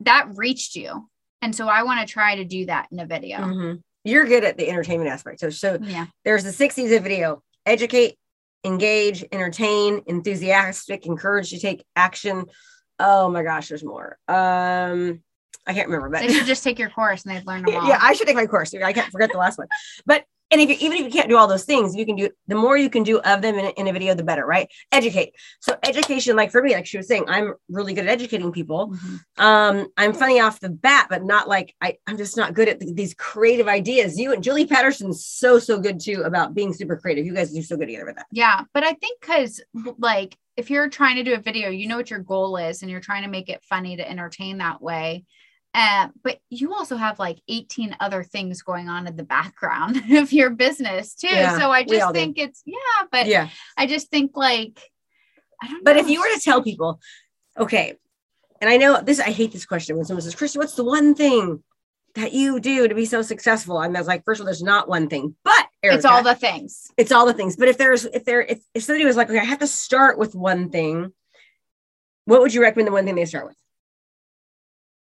that 0.00 0.28
reached 0.34 0.76
you. 0.76 1.08
And 1.40 1.54
so 1.54 1.68
I 1.68 1.82
want 1.84 2.06
to 2.06 2.12
try 2.12 2.36
to 2.36 2.44
do 2.44 2.66
that 2.66 2.88
in 2.92 2.98
a 3.00 3.06
video. 3.06 3.38
Mhm. 3.38 3.82
you're 4.04 4.24
good 4.26 4.44
at 4.44 4.56
the 4.56 4.66
entertainment 4.70 5.10
aspect. 5.10 5.38
So, 5.40 5.50
so 5.50 5.78
Yeah. 5.82 6.06
there's 6.24 6.42
the 6.42 6.52
60s 6.52 6.92
of 6.92 7.02
video 7.02 7.42
educate, 7.66 8.16
engage, 8.64 9.22
entertain, 9.32 10.00
enthusiastic, 10.06 11.04
encourage 11.04 11.50
to 11.50 11.58
take 11.60 11.84
action. 11.94 12.46
Oh 12.98 13.28
my 13.30 13.42
gosh, 13.42 13.68
there's 13.68 13.84
more. 13.84 14.18
Um, 14.28 15.22
I 15.66 15.74
can't 15.74 15.88
remember, 15.88 16.08
but 16.08 16.20
They 16.26 16.32
should 16.32 16.46
just 16.46 16.64
take 16.64 16.78
your 16.78 16.90
course 16.90 17.24
and 17.24 17.34
they'd 17.36 17.46
learn 17.46 17.62
them 17.62 17.74
all. 17.82 17.88
yeah, 17.88 17.98
I 18.00 18.14
should 18.14 18.26
take 18.26 18.36
my 18.36 18.46
course. 18.46 18.74
I 18.74 18.92
can't 18.92 19.12
forget 19.12 19.30
the 19.32 19.38
last 19.38 19.58
one. 19.58 19.68
But 20.06 20.24
and 20.50 20.62
if 20.62 20.70
you, 20.70 20.76
even 20.80 20.96
if 20.96 21.04
you 21.04 21.10
can't 21.10 21.28
do 21.28 21.36
all 21.36 21.46
those 21.46 21.66
things, 21.66 21.94
you 21.94 22.06
can 22.06 22.16
do 22.16 22.30
the 22.46 22.54
more 22.54 22.74
you 22.78 22.88
can 22.88 23.02
do 23.02 23.18
of 23.20 23.42
them 23.42 23.56
in 23.58 23.66
a, 23.66 23.68
in 23.78 23.86
a 23.86 23.92
video, 23.92 24.14
the 24.14 24.22
better, 24.22 24.46
right? 24.46 24.66
Educate. 24.90 25.34
So 25.60 25.76
education, 25.82 26.36
like 26.36 26.50
for 26.50 26.62
me, 26.62 26.72
like 26.74 26.86
she 26.86 26.96
was 26.96 27.06
saying, 27.06 27.26
I'm 27.28 27.52
really 27.68 27.92
good 27.92 28.04
at 28.06 28.10
educating 28.10 28.50
people. 28.50 28.88
Mhm. 28.94 29.20
Um, 29.36 29.88
I'm 29.98 30.14
funny 30.14 30.40
off 30.40 30.58
the 30.58 30.70
bat, 30.70 31.08
but 31.10 31.22
not 31.22 31.48
like 31.48 31.74
I, 31.82 31.98
I'm 32.06 32.16
just 32.16 32.38
not 32.38 32.54
good 32.54 32.66
at 32.70 32.80
th- 32.80 32.94
these 32.94 33.12
creative 33.12 33.68
ideas. 33.68 34.18
You 34.18 34.32
and 34.32 34.42
Julie 34.42 34.64
Patterson's 34.66 35.22
so 35.22 35.58
so 35.58 35.78
good 35.78 36.00
too 36.00 36.22
about 36.22 36.54
being 36.54 36.72
super 36.72 36.96
creative. 36.96 37.26
You 37.26 37.34
guys 37.34 37.52
do 37.52 37.60
so 37.62 37.76
good 37.76 37.88
together 37.88 38.06
with 38.06 38.16
that. 38.16 38.26
Yeah, 38.32 38.62
but 38.72 38.84
I 38.84 38.94
think 38.94 39.20
because 39.20 39.60
like 39.98 40.34
if 40.58 40.70
you're 40.70 40.90
trying 40.90 41.14
to 41.16 41.22
do 41.22 41.34
a 41.34 41.38
video, 41.38 41.70
you 41.70 41.86
know 41.86 41.96
what 41.96 42.10
your 42.10 42.18
goal 42.18 42.56
is, 42.56 42.82
and 42.82 42.90
you're 42.90 43.00
trying 43.00 43.22
to 43.22 43.28
make 43.28 43.48
it 43.48 43.62
funny 43.62 43.96
to 43.96 44.10
entertain 44.10 44.58
that 44.58 44.82
way. 44.82 45.24
Uh, 45.72 46.08
but 46.24 46.40
you 46.50 46.74
also 46.74 46.96
have 46.96 47.20
like 47.20 47.38
18 47.46 47.96
other 48.00 48.24
things 48.24 48.62
going 48.62 48.88
on 48.88 49.06
in 49.06 49.14
the 49.14 49.22
background 49.22 50.02
of 50.16 50.32
your 50.32 50.50
business 50.50 51.14
too. 51.14 51.28
Yeah, 51.28 51.56
so 51.56 51.70
I 51.70 51.84
just 51.84 52.08
do. 52.08 52.12
think 52.12 52.38
it's 52.38 52.62
yeah, 52.66 53.06
but 53.12 53.28
yeah. 53.28 53.50
I 53.76 53.86
just 53.86 54.10
think 54.10 54.32
like 54.36 54.80
I 55.62 55.68
don't. 55.68 55.84
But 55.84 55.94
know. 55.94 56.02
if 56.02 56.10
you 56.10 56.20
were 56.20 56.34
to 56.34 56.40
tell 56.40 56.60
people, 56.60 56.98
okay, 57.56 57.94
and 58.60 58.68
I 58.68 58.78
know 58.78 59.00
this, 59.00 59.20
I 59.20 59.30
hate 59.30 59.52
this 59.52 59.64
question 59.64 59.94
when 59.94 60.06
someone 60.06 60.22
says, 60.22 60.34
Christy, 60.34 60.58
what's 60.58 60.74
the 60.74 60.82
one 60.82 61.14
thing 61.14 61.62
that 62.16 62.32
you 62.32 62.58
do 62.58 62.88
to 62.88 62.94
be 62.96 63.04
so 63.04 63.22
successful? 63.22 63.80
And 63.80 63.96
I 63.96 64.00
was 64.00 64.08
like, 64.08 64.24
first 64.24 64.40
of 64.40 64.44
all, 64.44 64.46
there's 64.46 64.60
not 64.60 64.88
one 64.88 65.08
thing, 65.08 65.36
but 65.44 65.67
it's 65.82 66.04
all 66.04 66.22
the 66.22 66.34
things. 66.34 66.90
it's 66.96 67.12
all 67.12 67.26
the 67.26 67.32
things. 67.32 67.56
But 67.56 67.68
if 67.68 67.78
there's, 67.78 68.04
if 68.04 68.24
there, 68.24 68.42
if, 68.42 68.60
if 68.74 68.82
somebody 68.82 69.04
was 69.04 69.16
like, 69.16 69.30
okay, 69.30 69.38
I 69.38 69.44
have 69.44 69.60
to 69.60 69.66
start 69.66 70.18
with 70.18 70.34
one 70.34 70.70
thing, 70.70 71.12
what 72.24 72.40
would 72.40 72.52
you 72.52 72.62
recommend 72.62 72.88
the 72.88 72.92
one 72.92 73.04
thing 73.04 73.14
they 73.14 73.24
start 73.24 73.46
with? 73.46 73.56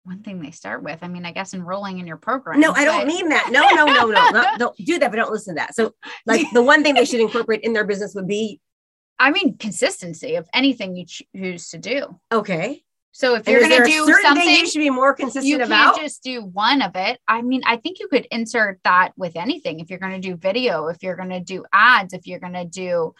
One 0.04 0.21
thing 0.21 0.41
they 0.41 0.52
start 0.52 0.84
with. 0.84 0.99
I 1.02 1.08
mean, 1.08 1.26
I 1.26 1.32
guess 1.32 1.54
enrolling 1.54 1.99
in 1.99 2.08
your 2.08 2.17
program. 2.17 2.60
No, 2.60 2.71
I 2.71 2.84
don't 2.84 3.08
mean 3.08 3.30
that. 3.30 3.49
No, 3.52 3.62
no, 3.69 3.86
no, 3.86 4.06
no, 4.08 4.30
no. 4.32 4.45
Don't 4.58 4.78
do 4.78 4.99
that, 4.99 5.12
but 5.12 5.17
don't 5.17 5.32
listen 5.32 5.56
to 5.56 5.60
that. 5.60 5.76
So, 5.76 5.93
like, 6.26 6.45
the 6.52 6.62
one 6.62 6.84
thing 6.84 6.95
they 6.95 7.06
should 7.06 7.21
incorporate 7.21 7.62
in 7.62 7.71
their 7.71 7.86
business 7.86 8.13
would 8.13 8.28
be 8.28 8.60
I 9.19 9.32
mean, 9.32 9.58
consistency 9.58 10.36
of 10.36 10.49
anything 10.54 10.95
you 10.95 11.06
choose 11.06 11.69
to 11.69 11.78
do. 11.78 12.19
okay. 12.32 12.84
So 13.15 13.36
if 13.36 13.47
And 13.47 13.60
you're 13.60 13.69
going 13.69 13.84
to 13.84 13.88
do 13.88 14.12
something, 14.23 14.43
thing 14.43 14.60
you 14.62 14.67
should 14.67 14.80
be 14.80 14.89
more 14.89 15.13
consistent 15.13 15.45
you 15.45 15.60
can't 15.60 15.69
about? 15.69 15.99
just 15.99 16.23
do 16.23 16.41
one 16.41 16.82
of 16.82 16.95
it. 16.95 17.19
I 17.28 17.43
mean, 17.43 17.62
I 17.63 17.78
think 17.78 17.99
you 17.99 18.08
could 18.08 18.28
insert 18.32 18.80
that 18.86 19.12
with 19.15 19.36
anything. 19.36 19.80
If 19.80 19.91
you're 19.91 19.99
going 19.99 20.19
to 20.19 20.28
do 20.28 20.36
video, 20.36 20.88
if 20.88 21.04
you're 21.04 21.15
going 21.15 21.30
to 21.30 21.39
do 21.39 21.63
ads, 21.71 22.13
if 22.15 22.26
you're 22.26 22.39
going 22.39 22.54
to 22.54 22.65
do 22.65 23.13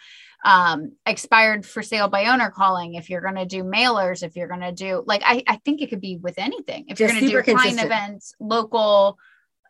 um, 0.44 0.96
expired 1.06 1.64
for 1.64 1.80
sale 1.80 2.08
by 2.08 2.26
owner 2.26 2.50
calling, 2.50 2.94
if 2.94 3.08
you're 3.08 3.20
going 3.20 3.36
to 3.36 3.46
do 3.46 3.62
mailers, 3.62 4.24
if 4.24 4.34
you're 4.34 4.48
going 4.48 4.62
to 4.62 4.72
do 4.72 5.04
like, 5.06 5.22
I, 5.24 5.44
I 5.46 5.56
think 5.64 5.80
it 5.80 5.90
could 5.90 6.00
be 6.00 6.16
with 6.16 6.38
anything. 6.38 6.86
If 6.88 6.98
you're 6.98 7.10
going 7.10 7.20
to 7.20 7.28
do 7.28 7.42
client 7.42 7.46
consistent. 7.60 7.86
events, 7.86 8.34
local, 8.40 9.16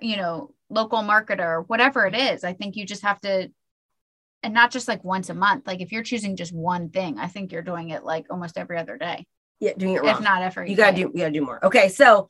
you 0.01 0.17
know, 0.17 0.55
local 0.71 1.01
marketer, 1.01 1.65
whatever 1.67 2.07
it 2.07 2.15
is, 2.17 2.45
I 2.45 2.55
think 2.55 2.77
you 2.77 2.87
just 2.87 3.03
have 3.03 3.21
to. 3.21 3.51
And 4.43 4.55
not 4.55 4.71
just 4.71 4.89
like 4.89 5.05
once 5.05 5.29
a 5.29 5.35
month. 5.35 5.67
Like 5.67 5.83
if 5.83 5.93
you're 5.93 6.03
choosing 6.03 6.35
just 6.37 6.53
one 6.53 6.89
thing, 6.89 7.19
I 7.19 7.29
think 7.29 7.53
you're 7.53 7.63
doing 7.63 7.91
it 7.91 8.05
like 8.05 8.27
almost 8.31 8.57
every 8.59 8.79
other 8.79 8.97
day, 8.99 9.27
yeah, 9.61 9.73
doing 9.77 9.95
it 9.95 10.03
wrong. 10.03 10.17
if 10.17 10.21
not 10.21 10.43
every. 10.43 10.71
you 10.71 10.77
gotta 10.77 10.97
do 10.97 11.03
you 11.03 11.19
gotta 11.19 11.31
do 11.31 11.43
more 11.43 11.65
okay 11.65 11.89
so 11.89 12.29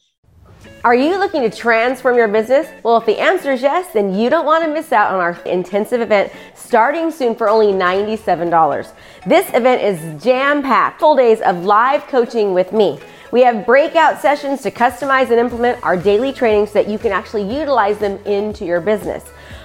Are 0.82 0.94
you 0.94 1.18
looking 1.18 1.42
to 1.42 1.50
transform 1.50 2.16
your 2.16 2.28
business? 2.28 2.66
Well, 2.82 2.96
if 2.96 3.06
the 3.06 3.18
answer 3.18 3.52
is 3.52 3.62
yes, 3.62 3.92
then 3.92 4.14
you 4.14 4.30
don't 4.30 4.46
want 4.46 4.64
to 4.64 4.70
miss 4.72 4.92
out 4.92 5.12
on 5.12 5.20
our 5.20 5.38
intensive 5.44 6.00
event 6.00 6.32
starting 6.54 7.10
soon 7.10 7.34
for 7.34 7.48
only 7.48 7.72
$97. 7.72 8.92
This 9.26 9.46
event 9.52 9.82
is 9.82 10.22
jam 10.22 10.62
packed, 10.62 11.00
full 11.00 11.16
days 11.16 11.40
of 11.42 11.64
live 11.64 12.06
coaching 12.06 12.54
with 12.54 12.72
me. 12.72 12.98
We 13.32 13.42
have 13.42 13.66
breakout 13.66 14.20
sessions 14.20 14.62
to 14.62 14.70
customize 14.70 15.30
and 15.30 15.40
implement 15.40 15.82
our 15.82 15.96
daily 15.96 16.32
trainings 16.32 16.70
so 16.70 16.82
that 16.82 16.88
you 16.88 16.98
can 16.98 17.12
actually 17.12 17.42
utilize 17.42 17.98
them 17.98 18.18
into 18.24 18.64
your 18.64 18.80
business. 18.80 19.24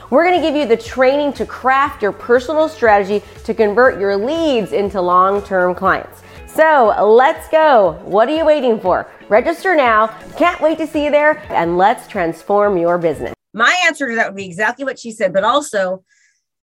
We're 0.10 0.24
going 0.24 0.42
to 0.42 0.46
give 0.46 0.56
you 0.56 0.66
the 0.66 0.82
training 0.82 1.34
to 1.34 1.46
craft 1.46 2.02
your 2.02 2.12
personal 2.12 2.68
strategy 2.68 3.24
to 3.44 3.54
convert 3.54 4.00
your 4.00 4.18
leads 4.18 4.72
into 4.72 5.00
long 5.00 5.44
term 5.44 5.76
clients. 5.76 6.24
So 6.54 6.94
let's 7.16 7.48
go. 7.50 8.00
What 8.04 8.28
are 8.30 8.36
you 8.36 8.46
waiting 8.46 8.80
for? 8.80 9.08
Register 9.30 9.76
now. 9.76 10.08
Can't 10.38 10.60
wait 10.62 10.78
to 10.80 10.88
see 10.88 11.06
you 11.06 11.12
there 11.12 11.38
and 11.52 11.78
let's 11.78 12.08
transform 12.08 12.78
your 12.78 12.98
business. 12.98 13.34
my 13.54 13.76
answer 13.86 14.10
to 14.10 14.16
that 14.16 14.28
would 14.28 14.36
be 14.36 14.46
exactly 14.46 14.86
what 14.86 15.00
she 15.00 15.12
said 15.12 15.34
but 15.34 15.44
also 15.44 16.04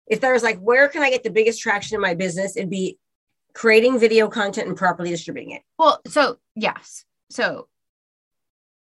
if 0.09 0.21
there 0.21 0.33
was 0.33 0.43
like 0.43 0.59
where 0.59 0.89
can 0.89 1.01
i 1.03 1.11
get 1.11 1.23
the 1.23 1.31
biggest 1.31 1.61
traction 1.61 1.95
in 1.95 2.01
my 2.01 2.13
business 2.13 2.57
it'd 2.57 2.69
be 2.69 2.99
creating 3.55 3.99
video 4.01 4.27
content 4.29 4.67
and 4.67 4.77
properly 4.77 5.11
distributing 5.11 5.53
it 5.53 5.63
Well, 5.79 6.01
so 6.09 6.39
yes. 6.57 7.05
So 7.31 7.69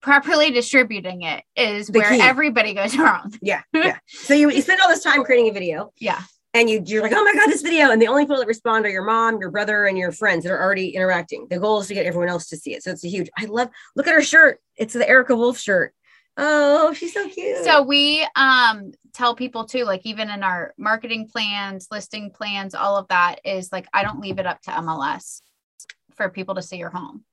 properly 0.01 0.51
distributing 0.51 1.23
it 1.23 1.43
is 1.55 1.87
The 1.87 1.99
where 1.99 2.11
key. 2.11 2.21
everybody 2.21 2.73
goes 2.75 2.95
wrong. 3.03 3.33
yeah 3.41 3.61
yeah 3.73 3.97
so 4.07 4.33
you, 4.35 4.51
you 4.51 4.61
spend 4.61 4.81
all 4.81 4.89
this 4.89 5.03
time 5.03 5.23
creating 5.23 5.49
a 5.49 5.53
video 5.53 5.91
Yeah. 5.99 6.21
And 6.53 6.69
you 6.69 6.81
you're 6.83 7.03
like, 7.03 7.11
oh 7.13 7.23
my 7.23 7.33
god, 7.33 7.47
this 7.47 7.61
video, 7.61 7.91
and 7.91 8.01
the 8.01 8.07
only 8.07 8.23
people 8.23 8.37
that 8.37 8.47
respond 8.47 8.85
are 8.85 8.89
your 8.89 9.03
mom, 9.03 9.39
your 9.39 9.51
brother, 9.51 9.85
and 9.85 9.97
your 9.97 10.11
friends 10.11 10.43
that 10.43 10.51
are 10.51 10.61
already 10.61 10.89
interacting. 10.89 11.45
The 11.47 11.59
goal 11.59 11.81
is 11.81 11.87
to 11.87 11.93
get 11.93 12.07
everyone 12.07 12.29
else 12.29 12.47
to 12.47 12.57
see 12.57 12.73
it. 12.73 12.83
So 12.83 12.91
it's 12.91 13.03
a 13.03 13.07
huge. 13.07 13.29
I 13.37 13.45
love. 13.45 13.69
Look 13.95 14.07
at 14.07 14.13
her 14.13 14.23
shirt. 14.23 14.59
It's 14.75 14.93
the 14.93 15.07
Erica 15.07 15.35
Wolfe 15.35 15.59
shirt. 15.59 15.93
Oh, 16.37 16.93
she's 16.93 17.13
so 17.13 17.29
cute. 17.29 17.63
So 17.65 17.83
we 17.83 18.27
um 18.35 18.93
tell 19.13 19.35
people 19.35 19.65
too, 19.65 19.83
like 19.83 20.01
even 20.05 20.29
in 20.29 20.41
our 20.41 20.73
marketing 20.77 21.27
plans, 21.27 21.87
listing 21.91 22.31
plans, 22.31 22.73
all 22.73 22.97
of 22.97 23.07
that 23.09 23.41
is 23.45 23.71
like 23.71 23.87
I 23.93 24.03
don't 24.03 24.21
leave 24.21 24.39
it 24.39 24.47
up 24.47 24.61
to 24.63 24.71
MLS 24.71 25.41
for 26.15 26.29
people 26.29 26.55
to 26.55 26.61
see 26.61 26.77
your 26.77 26.89
home 26.89 27.25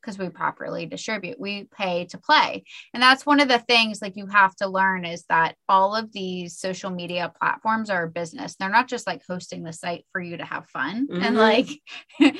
because 0.00 0.18
we 0.18 0.28
properly 0.28 0.86
distribute. 0.86 1.38
We 1.38 1.64
pay 1.64 2.06
to 2.06 2.18
play. 2.18 2.64
And 2.94 3.02
that's 3.02 3.26
one 3.26 3.40
of 3.40 3.48
the 3.48 3.58
things 3.58 4.00
like 4.00 4.16
you 4.16 4.26
have 4.26 4.54
to 4.56 4.68
learn 4.68 5.04
is 5.04 5.24
that 5.28 5.56
all 5.68 5.94
of 5.94 6.12
these 6.12 6.58
social 6.58 6.90
media 6.90 7.32
platforms 7.38 7.90
are 7.90 8.04
a 8.04 8.10
business. 8.10 8.56
They're 8.56 8.68
not 8.68 8.88
just 8.88 9.06
like 9.06 9.22
hosting 9.28 9.62
the 9.62 9.72
site 9.72 10.04
for 10.12 10.20
you 10.20 10.36
to 10.36 10.44
have 10.44 10.66
fun 10.68 11.08
and 11.10 11.36
Mhm. 11.36 11.38
like 11.38 11.80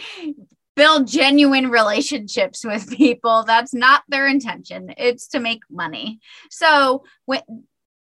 build 0.77 1.07
genuine 1.09 1.69
relationships 1.69 2.65
with 2.65 2.91
people. 2.97 3.45
That's 3.45 3.75
not 3.75 4.03
their 4.09 4.27
intention. 4.27 4.95
It's 4.97 5.29
to 5.29 5.41
make 5.41 5.63
money. 5.71 6.21
So 6.51 7.05
when 7.27 7.43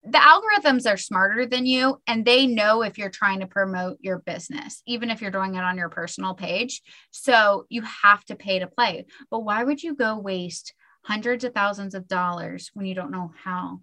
the 0.05 0.19
algorithms 0.19 0.91
are 0.91 0.97
smarter 0.97 1.47
than 1.47 1.65
you 1.65 2.01
and 2.07 2.25
they 2.25 2.47
know 2.47 2.83
if 2.83 2.99
you're 2.99 3.11
trying 3.11 3.41
to 3.41 3.47
promote 3.47 3.99
your 4.01 4.19
business, 4.19 4.83
even 4.87 5.11
if 5.11 5.23
you're 5.23 5.31
doing 5.31 5.55
it 5.55 5.63
on 5.63 5.79
your 5.79 5.89
personal 5.89 6.35
page. 6.35 6.83
So 7.11 7.67
you 7.69 7.83
have 7.83 8.25
to 8.25 8.35
pay 8.35 8.59
to 8.59 8.67
play. 8.67 9.07
But 9.31 9.41
why 9.41 9.63
would 9.63 9.83
you 9.83 9.95
go 9.95 10.19
waste 10.19 10.75
hundreds 11.05 11.45
of 11.45 11.55
thousands 11.55 11.95
of 11.95 12.09
dollars 12.09 12.71
when 12.75 12.87
you 12.87 12.95
don't 12.95 13.13
know 13.13 13.33
how 13.45 13.81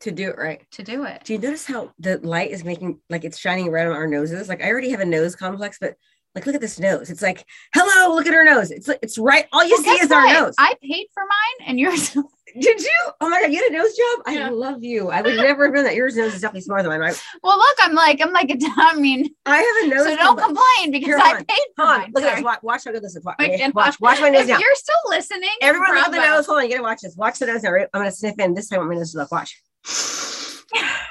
to 0.00 0.10
do 0.10 0.30
it 0.30 0.38
right. 0.38 0.62
to 0.72 0.82
do 0.82 1.04
it? 1.04 1.22
Do 1.24 1.34
you 1.34 1.38
notice 1.38 1.66
how 1.66 1.92
the 1.98 2.18
light 2.18 2.50
is 2.50 2.64
making 2.64 3.00
like 3.08 3.24
it's 3.24 3.38
shining 3.38 3.70
right 3.70 3.86
on 3.86 3.92
our 3.92 4.08
noses? 4.08 4.48
Like 4.48 4.62
I 4.62 4.70
already 4.70 4.90
have 4.90 5.00
a 5.00 5.04
nose 5.04 5.36
complex, 5.36 5.78
but 5.80 5.94
like 6.34 6.46
look 6.46 6.54
at 6.54 6.60
this 6.60 6.78
nose. 6.78 7.10
It's 7.10 7.22
like, 7.22 7.44
hello, 7.74 8.14
look 8.14 8.26
at 8.26 8.34
her 8.34 8.44
nose. 8.44 8.70
It's 8.70 8.88
like 8.88 9.00
it's 9.02 9.18
right. 9.18 9.46
All 9.52 9.64
you 9.64 9.76
Well, 9.82 9.96
see 9.96 10.02
is 10.02 10.12
our 10.12 10.26
nose. 10.32 10.54
I 10.58 10.74
paid 10.82 11.06
for 11.12 11.22
mine 11.22 11.68
and 11.68 11.78
yours. 11.78 12.16
Did 12.58 12.80
you? 12.80 12.90
Oh 13.20 13.28
my 13.28 13.40
god, 13.42 13.52
you 13.52 13.62
had 13.62 13.72
a 13.72 13.76
nose 13.76 13.96
job? 13.96 14.22
I 14.26 14.34
Yeah. 14.34 14.50
love 14.50 14.82
you. 14.82 15.10
I 15.10 15.22
would 15.22 15.36
never 15.36 15.66
have 15.66 15.74
done 15.74 15.84
that. 15.84 15.94
Yours 15.94 16.16
nose 16.16 16.34
is 16.34 16.40
definitely 16.40 16.62
smaller 16.62 16.82
than 16.82 16.90
mine. 16.90 17.00
right? 17.00 17.22
well, 17.42 17.58
look, 17.58 17.76
I'm 17.80 17.92
like, 17.94 18.20
I'm 18.22 18.32
like, 18.32 18.50
I 18.76 18.94
mean, 18.96 19.28
I 19.46 19.58
have 19.58 19.84
a 19.84 19.94
nose. 19.94 20.04
so 20.06 20.16
don't 20.16 20.38
complain 20.38 20.90
because 20.90 21.20
I 21.22 21.36
on. 21.36 21.44
paid 21.44 21.56
for 21.76 21.84
Hold 21.86 21.98
mine. 21.98 22.12
look 22.14 22.24
at 22.24 22.34
this. 22.36 22.44
Watch, 22.44 22.62
watch 22.62 22.82
how 22.84 22.92
good 22.92 23.02
this 23.02 23.16
is. 23.16 23.24
Watch, 23.24 23.36
eh, 23.40 23.44
okay, 23.44 23.58
can 23.58 23.72
watch, 23.74 24.00
watch 24.00 24.20
my 24.20 24.30
nose 24.30 24.42
if 24.42 24.48
now. 24.48 24.58
you're 24.58 24.74
still 24.74 24.94
listening, 25.08 25.48
Everyone 25.62 25.94
look 25.94 26.10
the 26.10 26.16
nose. 26.18 26.46
Hold 26.46 26.58
on, 26.58 26.64
you 26.64 26.70
gotta 26.70 26.82
watch 26.82 27.00
this. 27.02 27.16
Watch 27.16 27.38
the 27.38 27.46
nose 27.46 27.62
now. 27.62 27.70
right? 27.72 27.88
I'm 27.94 28.00
gonna 28.00 28.10
sniff 28.12 28.38
in. 28.38 28.54
This 28.54 28.68
time 28.68 28.78
I 28.78 28.80
want 28.80 28.90
my 28.92 28.96
nose 28.96 29.12
to 29.12 29.18
look. 29.18 29.30
Watch. 29.32 29.60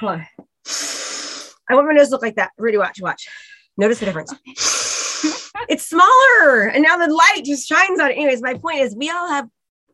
Hold 0.00 0.12
on. 0.12 0.26
I 1.68 1.74
want 1.74 1.86
my 1.86 1.92
nose 1.94 2.08
to 2.08 2.12
look 2.12 2.22
like 2.22 2.36
that. 2.36 2.50
Really 2.58 2.78
watch, 2.78 3.00
watch. 3.00 3.28
Notice 3.76 4.00
the 4.00 4.06
difference. 4.06 4.34
it's 5.68 5.86
smaller, 5.88 6.64
and 6.66 6.82
now 6.82 6.96
the 6.96 7.12
light 7.12 7.42
just 7.44 7.68
shines 7.68 8.00
on 8.00 8.10
it. 8.10 8.14
Anyways, 8.14 8.42
my 8.42 8.54
point 8.54 8.80
is, 8.80 8.96
we 8.96 9.10
all 9.10 9.28
have 9.28 9.48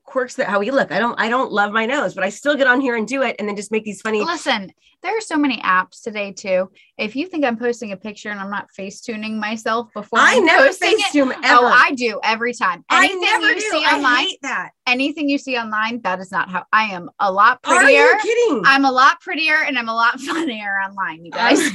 quirks 0.06 0.36
that 0.36 0.48
how 0.48 0.58
we 0.60 0.70
look. 0.70 0.92
I 0.92 0.98
don't, 0.98 1.18
I 1.20 1.28
don't 1.28 1.52
love 1.52 1.72
my 1.72 1.84
nose, 1.84 2.14
but 2.14 2.24
I 2.24 2.30
still 2.30 2.56
get 2.56 2.66
on 2.66 2.80
here 2.80 2.96
and 2.96 3.06
do 3.06 3.22
it, 3.22 3.36
and 3.38 3.48
then 3.48 3.56
just 3.56 3.70
make 3.72 3.84
these 3.84 4.00
funny. 4.00 4.22
Listen, 4.24 4.72
there 5.02 5.16
are 5.16 5.20
so 5.20 5.36
many 5.36 5.58
apps 5.60 6.02
today 6.02 6.32
too. 6.32 6.70
If 6.96 7.14
you 7.14 7.26
think 7.26 7.44
I'm 7.44 7.56
posting 7.58 7.92
a 7.92 7.96
picture 7.96 8.30
and 8.30 8.40
I'm 8.40 8.50
not 8.50 8.70
face 8.72 9.00
tuning 9.00 9.38
myself 9.38 9.88
before 9.92 10.18
I 10.18 10.36
I'm 10.36 10.44
never 10.46 10.72
face 10.72 11.12
tune 11.12 11.32
ever. 11.32 11.44
Oh, 11.44 11.66
I 11.66 11.92
do 11.94 12.18
every 12.24 12.54
time. 12.54 12.84
I 12.88 13.04
Anything 13.04 13.20
never 13.20 13.48
you 13.48 13.54
do. 13.56 13.60
see 13.60 13.84
I 13.84 13.96
online, 13.96 14.16
hate 14.28 14.38
that. 14.42 14.70
anything 14.86 15.28
you 15.28 15.38
see 15.38 15.56
online, 15.58 16.00
that 16.02 16.18
is 16.20 16.32
not 16.32 16.48
how 16.50 16.64
I 16.72 16.84
am. 16.84 17.10
A 17.20 17.30
lot 17.30 17.60
Are 17.64 17.78
prettier. 17.80 18.00
you 18.06 18.18
kidding? 18.22 18.62
I'm 18.64 18.84
a 18.84 18.90
lot 18.92 19.20
prettier 19.20 19.56
and 19.66 19.78
I'm 19.78 19.88
a 19.88 19.94
lot 19.94 20.18
funnier 20.20 20.80
online, 20.88 21.24
you 21.24 21.30
guys. 21.30 21.60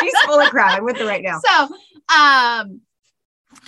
She's 0.00 0.18
full 0.26 0.40
of 0.40 0.50
crap. 0.50 0.78
I'm 0.78 0.84
with 0.84 0.96
her 0.98 1.06
right 1.06 1.22
now. 1.22 1.38
So, 1.44 1.68
um, 2.16 2.80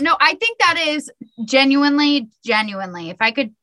no, 0.00 0.16
I 0.20 0.35
think 0.35 0.59
that 0.59 0.76
is 0.87 1.11
genuinely, 1.44 2.28
genuinely. 2.44 3.11
If 3.11 3.16
I 3.20 3.30
could, 3.30 3.54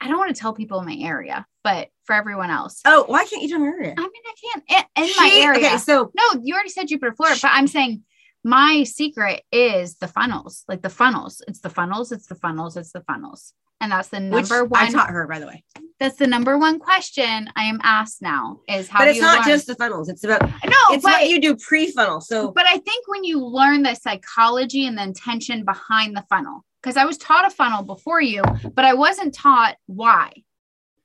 I 0.00 0.08
don't 0.08 0.18
want 0.18 0.34
to 0.34 0.40
tell 0.40 0.52
people 0.54 0.78
in 0.80 0.86
my 0.86 0.96
area, 1.00 1.46
but 1.64 1.88
for 2.04 2.14
everyone 2.14 2.50
else, 2.50 2.80
Oh, 2.84 3.04
why 3.06 3.24
can't 3.24 3.42
you 3.42 3.48
do 3.48 3.58
your 3.58 3.74
area? 3.74 3.94
I 3.96 4.00
mean, 4.00 4.10
I 4.26 4.34
can't 4.42 4.88
in, 4.96 5.04
in 5.04 5.10
my 5.16 5.30
area. 5.34 5.66
Okay, 5.66 5.78
so 5.78 6.10
No, 6.14 6.40
you 6.42 6.54
already 6.54 6.70
said 6.70 6.88
Jupiter, 6.88 7.12
Florida, 7.12 7.38
but 7.40 7.50
I'm 7.52 7.66
saying 7.66 8.02
my 8.44 8.84
secret 8.84 9.42
is 9.50 9.96
the 9.96 10.06
funnels, 10.08 10.64
like 10.68 10.82
the 10.82 10.88
funnels. 10.90 11.42
It's 11.48 11.60
the 11.60 11.70
funnels. 11.70 12.12
It's 12.12 12.26
the 12.26 12.36
funnels. 12.36 12.76
It's 12.76 12.92
the 12.92 13.00
funnels, 13.00 13.52
and 13.80 13.92
that's 13.92 14.08
the 14.08 14.20
which 14.28 14.50
one. 14.50 14.66
I 14.74 14.90
taught 14.90 15.10
her, 15.10 15.26
by 15.26 15.38
the 15.38 15.46
way. 15.46 15.64
that's 15.98 16.16
the 16.16 16.26
number 16.26 16.58
one 16.58 16.78
question 16.78 17.50
I 17.56 17.64
am 17.64 17.80
asked 17.82 18.22
now 18.22 18.60
is 18.68 18.88
how 18.88 19.00
but 19.00 19.08
it's 19.08 19.20
not 19.20 19.40
learn? 19.40 19.48
just 19.48 19.66
the 19.66 19.74
funnels. 19.74 20.08
It's 20.08 20.24
about 20.24 20.42
no, 20.42 20.76
it's 20.90 21.02
but 21.02 21.12
what 21.12 21.28
you 21.28 21.40
do 21.40 21.56
pre-funnel. 21.56 22.20
So 22.20 22.50
but 22.50 22.66
I 22.66 22.78
think 22.78 23.08
when 23.08 23.24
you 23.24 23.44
learn 23.44 23.82
the 23.82 23.94
psychology 23.94 24.86
and 24.86 24.96
the 24.96 25.02
intention 25.02 25.64
behind 25.64 26.16
the 26.16 26.24
funnel, 26.28 26.64
because 26.82 26.96
I 26.96 27.04
was 27.04 27.18
taught 27.18 27.46
a 27.46 27.50
funnel 27.50 27.82
before 27.82 28.20
you, 28.20 28.42
but 28.74 28.84
I 28.84 28.94
wasn't 28.94 29.34
taught 29.34 29.76
why, 29.86 30.32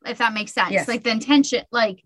if 0.05 0.17
that 0.19 0.33
makes 0.33 0.53
sense. 0.53 0.71
Yes. 0.71 0.87
Like 0.87 1.03
the 1.03 1.11
intention, 1.11 1.63
like 1.71 2.03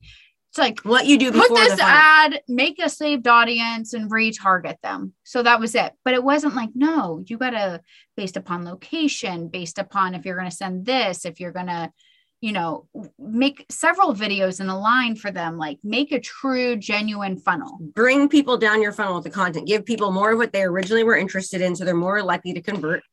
it's 0.56 0.60
like 0.62 0.80
what 0.86 1.06
you 1.06 1.18
do 1.18 1.34
before 1.34 1.50
put 1.50 1.56
this 1.56 1.76
the 1.76 1.84
ad, 1.84 2.40
make 2.48 2.80
a 2.82 2.88
saved 2.88 3.28
audience, 3.28 3.94
and 3.94 4.10
retarget 4.10 4.80
them. 4.82 5.12
So 5.26 5.44
that 5.44 5.60
was 5.60 5.76
it. 5.76 5.92
But 6.06 6.14
it 6.14 6.24
wasn't 6.24 6.56
like, 6.56 6.70
no, 6.74 7.22
you 7.26 7.38
got 7.38 7.50
to 7.50 7.82
based 8.16 8.38
upon 8.38 8.64
location, 8.64 9.50
based 9.50 9.80
upon 9.80 10.16
if 10.16 10.26
you're 10.26 10.38
going 10.38 10.50
to 10.50 10.56
send 10.56 10.86
this, 10.86 11.26
if 11.26 11.42
you're 11.42 11.52
going 11.52 11.68
to, 11.68 11.92
you 12.40 12.54
know, 12.54 12.88
make 13.20 13.66
several 13.70 14.14
videos 14.14 14.62
in 14.62 14.70
a 14.70 14.80
line 14.80 15.18
for 15.18 15.30
them, 15.30 15.58
like 15.58 15.80
make 15.84 16.14
a 16.14 16.22
true, 16.22 16.78
genuine 16.78 17.38
funnel. 17.38 17.78
Bring 17.94 18.30
people 18.30 18.58
down 18.58 18.82
your 18.82 18.94
funnel 18.94 19.16
with 19.16 19.26
the 19.26 19.32
content. 19.32 19.68
Give 19.68 19.84
people 19.84 20.14
more 20.14 20.32
of 20.32 20.38
what 20.38 20.54
they 20.54 20.64
originally 20.64 21.04
were 21.04 21.18
interested 21.18 21.60
in, 21.60 21.76
so 21.76 21.84
they're 21.84 21.96
more 21.96 22.24
likely 22.24 22.54
to 22.54 22.62
convert. 22.62 23.04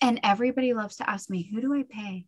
And 0.00 0.18
everybody 0.24 0.74
loves 0.74 0.96
to 0.96 1.08
ask 1.08 1.30
me, 1.30 1.48
who 1.48 1.60
do 1.60 1.72
I 1.74 1.84
pay 1.88 2.24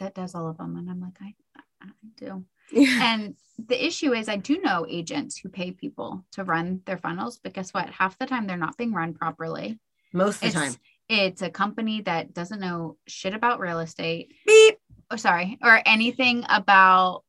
that 0.00 0.14
does 0.14 0.34
all 0.34 0.48
of 0.48 0.56
them? 0.56 0.74
And 0.76 0.88
I'm 0.88 1.02
like, 1.02 1.18
I, 1.20 1.34
I 1.82 1.88
do. 2.16 2.46
And 2.74 3.34
the 3.68 3.86
issue 3.86 4.12
is, 4.12 4.28
I 4.28 4.36
do 4.36 4.60
know 4.60 4.84
agents 4.88 5.38
who 5.38 5.48
pay 5.48 5.70
people 5.70 6.24
to 6.32 6.44
run 6.44 6.80
their 6.86 6.98
funnels, 6.98 7.38
but 7.42 7.52
guess 7.52 7.72
what? 7.72 7.88
Half 7.90 8.18
the 8.18 8.26
time 8.26 8.46
they're 8.46 8.56
not 8.56 8.76
being 8.76 8.92
run 8.92 9.14
properly. 9.14 9.78
Most 10.12 10.36
of 10.36 10.40
the 10.40 10.46
It's 10.46 10.54
time. 10.54 10.74
it's 11.08 11.42
a 11.42 11.50
company 11.50 12.00
that 12.02 12.34
doesn't 12.34 12.60
know 12.60 12.96
shit 13.06 13.34
about 13.34 13.60
real 13.60 13.78
estate. 13.80 14.32
Beep. 14.46 14.78
Oh, 15.10 15.16
sorry, 15.16 15.58
or 15.62 15.80
anything 15.86 16.44
about 16.48 17.22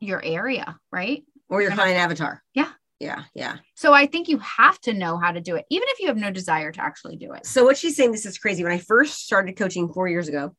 your 0.00 0.20
area, 0.24 0.78
right? 0.90 1.24
Or 1.48 1.60
your 1.60 1.70
You're 1.70 1.76
not- 1.76 1.82
client 1.82 1.98
avatar. 1.98 2.42
Yeah. 2.54 2.70
Yeah. 3.00 3.24
Yeah. 3.32 3.58
So 3.76 3.92
I 3.92 4.06
think 4.06 4.28
you 4.28 4.38
have 4.38 4.80
to 4.80 4.92
know 4.92 5.18
how 5.18 5.30
to 5.30 5.40
do 5.40 5.54
it, 5.54 5.64
even 5.70 5.86
if 5.90 6.00
you 6.00 6.08
have 6.08 6.16
no 6.16 6.32
desire 6.32 6.72
to 6.72 6.80
actually 6.82 7.16
do 7.16 7.32
it. 7.34 7.46
So 7.46 7.64
what 7.64 7.76
she's 7.76 7.94
saying, 7.94 8.10
this 8.10 8.26
is 8.26 8.38
crazy. 8.38 8.64
When 8.64 8.72
I 8.72 8.78
first 8.78 9.24
started 9.24 9.56
coaching 9.56 9.92
four 9.92 10.08
years 10.08 10.26
ago, 10.26 10.56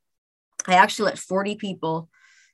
I 0.66 0.76
actually 0.76 1.06
let 1.08 1.20
40 1.20 1.56
people 1.56 2.10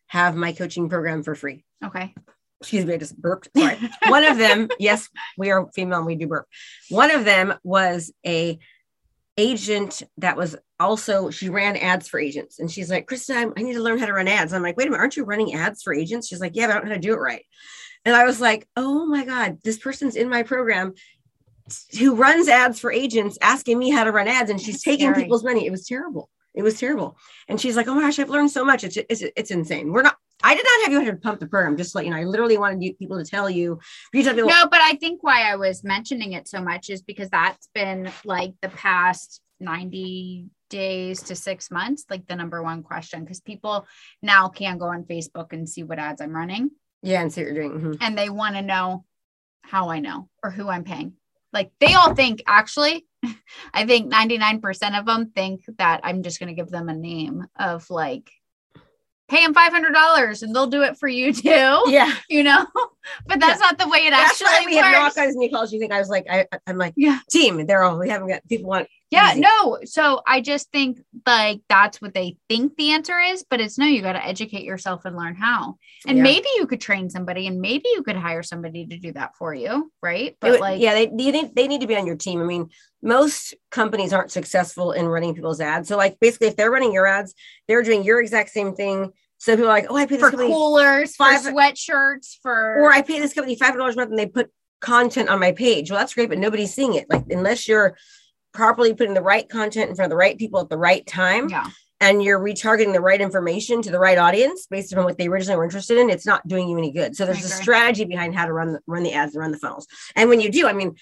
have 0.08 0.36
my 0.36 0.54
coaching 0.54 0.90
program 0.90 1.22
for 1.22 1.36
free. 1.36 1.65
Okay. 1.86 2.14
excuse 2.62 2.86
me, 2.86 2.94
I 2.94 2.98
just 2.98 3.20
burped. 3.20 3.50
Sorry. 3.56 3.78
One 4.08 4.24
of 4.24 4.38
them, 4.38 4.70
yes, 4.80 5.10
we 5.38 5.52
are 5.52 5.68
female 5.74 6.00
and 6.00 6.08
we 6.08 6.16
do 6.16 6.28
burp. 6.28 6.48
One 6.90 7.12
of 7.12 7.26
them 7.26 7.54
was 7.64 8.12
a 8.26 8.58
agent 9.38 10.02
that 10.18 10.38
was 10.38 10.56
also 10.80 11.30
she 11.30 11.50
ran 11.50 11.76
ads 11.76 12.08
for 12.08 12.20
agents, 12.20 12.60
and 12.60 12.72
she's 12.72 12.90
like, 12.90 13.08
Krista, 13.08 13.36
I, 13.36 13.52
I 13.60 13.64
need 13.64 13.74
to 13.74 13.82
learn 13.82 14.00
how 14.00 14.06
to 14.06 14.14
run 14.14 14.28
ads. 14.28 14.54
I'm 14.54 14.64
like, 14.64 14.78
wait 14.78 14.88
a 14.88 14.90
minute, 14.90 15.02
aren't 15.02 15.18
you 15.18 15.26
running 15.26 15.54
ads 15.54 15.84
for 15.84 15.94
agents? 15.94 16.28
She's 16.28 16.40
like, 16.40 16.56
yeah, 16.56 16.68
but 16.68 16.72
I 16.72 16.80
don't 16.80 16.86
know 16.86 16.92
how 16.92 16.96
to 16.96 17.02
do 17.02 17.14
it 17.14 17.18
right. 17.18 17.44
And 18.06 18.16
I 18.16 18.26
was 18.26 18.40
like, 18.40 18.68
oh 18.78 19.06
my 19.06 19.26
god, 19.26 19.60
this 19.64 19.78
person's 19.78 20.16
in 20.16 20.30
my 20.30 20.44
program 20.44 20.94
who 21.98 22.16
runs 22.16 22.48
ads 22.48 22.80
for 22.80 22.92
agents 22.92 23.38
asking 23.42 23.80
me 23.80 23.90
how 23.90 24.04
to 24.04 24.12
run 24.12 24.28
ads 24.28 24.52
and 24.52 24.62
she's 24.62 24.76
That's 24.76 24.84
taking 24.84 25.10
scary. 25.10 25.24
people's 25.24 25.44
money. 25.44 25.66
It 25.66 25.72
was 25.72 25.88
terrible. 25.88 26.30
It 26.54 26.62
was 26.62 26.80
terrible. 26.80 27.18
And 27.48 27.60
she's 27.60 27.76
like, 27.76 27.88
oh 27.88 27.96
my 27.96 28.02
gosh, 28.02 28.20
I've 28.20 28.30
learned 28.30 28.52
so 28.52 28.64
much. 28.64 28.84
It's, 28.84 28.98
it's, 29.10 29.24
it's 29.36 29.52
insane. 29.52 29.92
We're 29.92 30.04
not, 30.04 30.16
I 30.46 30.54
did 30.54 30.64
not 30.64 30.84
have 30.84 30.94
you 30.94 31.02
here 31.02 31.12
to 31.14 31.18
pump 31.20 31.40
the 31.40 31.48
program, 31.48 31.76
just 31.76 31.96
let 31.96 32.06
you 32.06 32.12
know. 32.12 32.18
I 32.18 32.24
literally 32.24 32.60
wanted 32.60 32.84
you, 32.84 32.94
people 32.94 33.18
to 33.18 33.30
tell 33.30 33.50
you, 33.50 33.80
you 34.14 34.24
tell 34.24 34.36
people, 34.36 34.50
No, 34.50 34.68
but 34.70 34.80
I 34.80 34.94
think 34.94 35.24
why 35.24 35.52
I 35.52 35.56
was 35.56 35.84
mentioning 35.84 36.34
it 36.34 36.48
so 36.48 36.62
much 36.62 36.92
is 36.92 37.02
because 37.02 37.30
that's 37.32 37.68
been 37.74 38.12
like 38.24 38.54
the 38.62 38.70
past 38.70 39.42
90 39.60 40.46
days 40.70 41.24
to 41.24 41.36
six 41.36 41.72
months, 41.72 42.06
like 42.12 42.28
the 42.28 42.36
number 42.36 42.62
one 42.62 42.84
question. 42.84 43.24
Because 43.24 43.42
people 43.42 43.88
now 44.22 44.48
can 44.48 44.78
go 44.78 44.86
on 44.86 45.04
Facebook 45.04 45.52
and 45.52 45.68
see 45.68 45.82
what 45.82 45.98
ads 45.98 46.22
I'm 46.22 46.36
running 46.36 46.70
yeah, 47.02 47.22
and 47.22 47.34
see 47.34 47.42
what 47.44 47.54
you're 47.54 47.68
doing. 47.68 47.82
Mhm. 47.82 47.98
and 48.02 48.18
they 48.18 48.30
want 48.30 48.56
to 48.56 48.62
know 48.62 49.04
how 49.64 49.90
I 49.90 50.00
know 50.00 50.30
or 50.44 50.52
who 50.52 50.70
I'm 50.70 50.84
paying. 50.84 51.14
Like 51.54 51.72
they 51.80 51.94
all 51.96 52.14
think, 52.14 52.44
actually, 52.46 53.08
I 53.74 53.86
think 53.88 54.12
99% 54.14 55.00
of 55.00 55.06
them 55.08 55.32
think 55.32 55.62
that 55.80 56.02
I'm 56.04 56.22
just 56.22 56.40
going 56.40 56.54
to 56.56 56.62
give 56.62 56.70
them 56.70 56.90
a 56.90 56.94
name 56.94 57.48
of 57.58 57.90
like, 57.90 58.30
pay 59.28 59.44
them 59.44 59.54
$500 59.54 60.44
and 60.44 60.56
they'll 60.56 60.68
do 60.68 60.84
it 60.84 60.98
for 60.98 61.08
you 61.08 61.34
too. 61.34 61.84
Yeah. 61.88 62.14
You 62.30 62.44
know, 62.44 62.66
but 63.28 63.40
that's 63.40 63.60
not 63.60 63.78
the 63.78 63.88
way 63.88 64.00
it 64.08 64.12
That's 64.12 64.42
actually 64.42 64.66
we 64.68 64.76
have 64.78 64.96
all 64.96 65.04
works. 65.04 65.16
kinds 65.16 65.32
of 65.36 65.38
new 65.40 65.50
calls. 65.50 65.72
You 65.74 65.80
think 65.80 65.92
I 65.92 66.00
was 66.00 66.10
like, 66.10 66.26
I, 66.30 66.48
I'm 66.68 66.78
like, 66.78 66.94
Yeah. 66.96 67.20
team, 67.30 67.66
they're 67.66 67.84
all, 67.84 67.98
we 68.00 68.10
haven't 68.10 68.28
got 68.28 68.42
people 68.48 68.70
want 68.70 68.88
Yeah, 69.12 69.32
Easy. 69.32 69.42
no. 69.42 69.80
So 69.86 70.22
I 70.26 70.42
just 70.42 70.72
think 70.72 71.00
like 71.26 71.62
that's 71.70 72.02
what 72.02 72.14
they 72.14 72.38
think 72.50 72.76
the 72.78 72.92
answer 72.92 73.20
is, 73.20 73.44
but 73.50 73.62
it's 73.62 73.78
no, 73.78 73.86
you 73.86 74.02
got 74.02 74.14
to 74.14 74.26
educate 74.26 74.64
yourself 74.64 75.06
and 75.06 75.16
learn 75.16 75.36
how. 75.36 75.76
And 76.08 76.18
Yeah. 76.18 76.24
maybe 76.24 76.48
you 76.58 76.68
could 76.68 76.82
train 76.82 77.10
somebody 77.10 77.48
and 77.48 77.62
maybe 77.62 77.86
you 77.94 78.04
could 78.04 78.16
hire 78.16 78.44
somebody 78.44 78.86
to 78.88 78.98
do 78.98 79.12
that 79.14 79.36
for 79.38 79.54
you, 79.54 79.92
right? 80.02 80.36
But 80.40 80.52
would- 80.52 80.60
like 80.62 80.82
yeah, 80.82 80.94
they, 80.94 81.06
they 81.08 81.32
need 81.32 81.56
they 81.56 81.68
need 81.68 81.82
to 81.82 81.88
be 81.88 81.96
on 81.96 82.06
your 82.08 82.16
team. 82.18 82.42
I 82.42 82.46
mean, 82.46 82.70
most 83.04 83.54
companies 83.70 84.14
aren't 84.14 84.32
successful 84.32 84.92
in 84.92 85.08
running 85.08 85.36
people's 85.36 85.62
ads. 85.62 85.88
So, 85.88 85.96
like, 85.96 86.20
basically, 86.20 86.48
if 86.48 86.56
they're 86.56 86.72
running 86.72 86.92
your 86.92 87.06
ads, 87.06 87.36
they're 87.68 87.84
doing 87.84 88.04
your 88.04 88.20
exact 88.20 88.50
same 88.50 88.74
thing. 88.76 89.12
So 89.38 89.54
people 89.54 89.66
are 89.66 89.74
like, 89.74 89.88
oh, 89.90 89.96
I 89.96 90.06
pay 90.06 90.16
this 90.16 90.22
for 90.22 90.32
company, 90.32 90.52
coolers, 90.52 91.16
five- 91.16 91.44
for 91.44 91.52
sweatshirts, 91.52 92.38
for 92.42 92.82
or 92.82 92.92
I 92.92 93.02
pay 93.02 93.20
this 93.20 93.34
company 93.34 93.56
five 93.56 93.76
dollars 93.76 93.96
a 93.96 93.98
month, 93.98 94.10
and 94.10 94.20
they 94.20 94.28
put 94.28 94.50
content 94.82 95.30
on 95.30 95.40
my 95.40 95.52
page. 95.52 95.92
Well, 95.92 96.00
that's 96.00 96.14
great, 96.14 96.30
but 96.30 96.38
nobody's 96.38 96.74
seeing 96.74 96.96
it. 96.96 97.08
Like, 97.10 97.26
unless 97.30 97.68
you're 97.68 97.98
properly 98.54 98.94
putting 98.94 99.14
the 99.14 99.22
right 99.22 99.48
content 99.48 99.90
in 99.90 99.96
front 99.96 100.08
of 100.08 100.12
the 100.12 100.18
right 100.18 100.38
people 100.38 100.60
at 100.62 100.70
the 100.70 100.78
right 100.78 101.06
time, 101.06 101.50
yeah. 101.50 101.70
and 102.00 102.24
you're 102.24 102.40
retargeting 102.40 102.94
the 102.94 103.02
right 103.02 103.20
information 103.20 103.82
to 103.82 103.92
the 103.92 104.00
right 104.00 104.18
audience 104.18 104.68
based 104.70 104.94
upon 104.94 105.06
what 105.06 105.18
they 105.18 105.28
originally 105.28 105.58
were 105.58 105.66
interested 105.66 105.98
in, 105.98 106.10
it's 106.10 106.26
not 106.26 106.48
doing 106.48 106.70
you 106.70 106.78
any 106.78 106.92
good. 106.92 107.16
So 107.16 107.26
there's 107.26 107.44
a 107.44 107.50
strategy 107.50 108.06
behind 108.06 108.36
how 108.36 108.46
to 108.46 108.54
run 108.54 108.74
the, 108.74 108.80
run 108.88 109.04
the 109.04 109.14
ads 109.14 109.36
and 109.36 109.42
run 109.42 109.52
the 109.52 109.58
funnels. 109.58 109.88
And 110.16 110.30
when 110.30 110.40
you 110.40 110.50
do, 110.50 110.68
I 110.68 110.74
mean, 110.74 110.96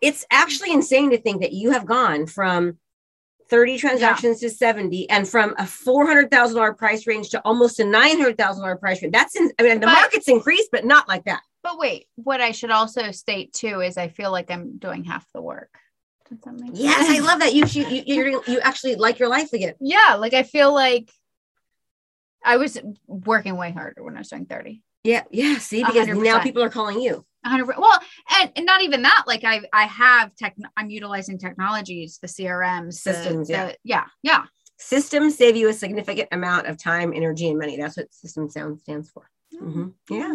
it's 0.00 0.24
actually 0.30 0.72
insane 0.72 1.10
to 1.10 1.18
think 1.18 1.42
that 1.42 1.52
you 1.52 1.72
have 1.72 1.86
gone 1.86 2.26
from 2.26 2.78
30 3.52 3.76
transactions 3.76 4.40
to 4.40 4.48
70 4.48 5.10
and 5.10 5.28
from 5.28 5.50
a 5.58 5.64
$400,000 5.64 6.74
price 6.78 7.06
range 7.06 7.28
to 7.28 7.40
almost 7.44 7.78
a 7.80 7.82
$900,000 7.84 8.80
price 8.80 9.02
range. 9.02 9.12
That's 9.12 9.36
in, 9.36 9.52
I 9.58 9.62
mean, 9.62 9.78
the 9.78 9.86
But- 9.88 9.92
market's 9.92 10.26
increased, 10.26 10.70
but 10.72 10.86
not 10.86 11.06
like 11.06 11.24
that. 11.24 11.42
But 11.62 11.78
wait, 11.78 12.06
what 12.14 12.40
I 12.40 12.52
should 12.52 12.70
also 12.70 13.10
state 13.10 13.52
too 13.52 13.82
is 13.82 13.98
I 13.98 14.08
feel 14.08 14.32
like 14.32 14.50
I'm 14.50 14.78
doing 14.78 15.04
half 15.04 15.26
the 15.34 15.42
work. 15.42 15.68
Yes, 16.72 17.10
I 17.10 17.18
love 17.18 17.40
that. 17.40 17.52
You, 17.52 17.66
you, 17.66 17.86
you, 17.88 18.02
you're, 18.06 18.42
you 18.46 18.60
actually 18.60 18.94
like 18.94 19.18
your 19.18 19.28
life 19.28 19.52
again. 19.52 19.74
Yeah, 19.80 20.14
like 20.18 20.32
I 20.32 20.44
feel 20.44 20.72
like 20.72 21.12
I 22.42 22.56
was 22.56 22.80
working 23.06 23.58
way 23.58 23.70
harder 23.70 24.02
when 24.02 24.16
I 24.16 24.20
was 24.20 24.30
doing 24.30 24.46
30. 24.46 24.82
Yeah. 25.04 25.24
Yeah. 25.30 25.58
See, 25.58 25.84
because 25.84 26.08
now 26.08 26.38
100%. 26.38 26.42
people 26.42 26.62
are 26.62 26.70
calling 26.70 27.02
you. 27.02 27.26
100 27.44 27.76
well 27.78 27.98
and, 28.40 28.52
and 28.56 28.66
not 28.66 28.82
even 28.82 29.02
that 29.02 29.24
like 29.26 29.44
i 29.44 29.62
i 29.72 29.84
have 29.84 30.34
tech 30.36 30.54
i'm 30.76 30.90
utilizing 30.90 31.38
technologies 31.38 32.18
the 32.22 32.28
crm 32.28 32.86
the- 32.86 32.92
Systems, 32.92 33.48
the- 33.48 33.54
yeah. 33.54 33.72
yeah 33.84 34.04
yeah 34.22 34.44
Systems 34.78 35.36
save 35.36 35.54
you 35.54 35.68
a 35.68 35.72
significant 35.72 36.28
amount 36.32 36.66
of 36.66 36.76
time, 36.76 37.12
energy, 37.14 37.48
and 37.48 37.56
money. 37.56 37.76
That's 37.76 37.96
what 37.96 38.12
system 38.12 38.50
sound 38.50 38.80
stands 38.80 39.08
for. 39.10 39.30
Mhm. 39.54 39.92
Yeah. 40.10 40.34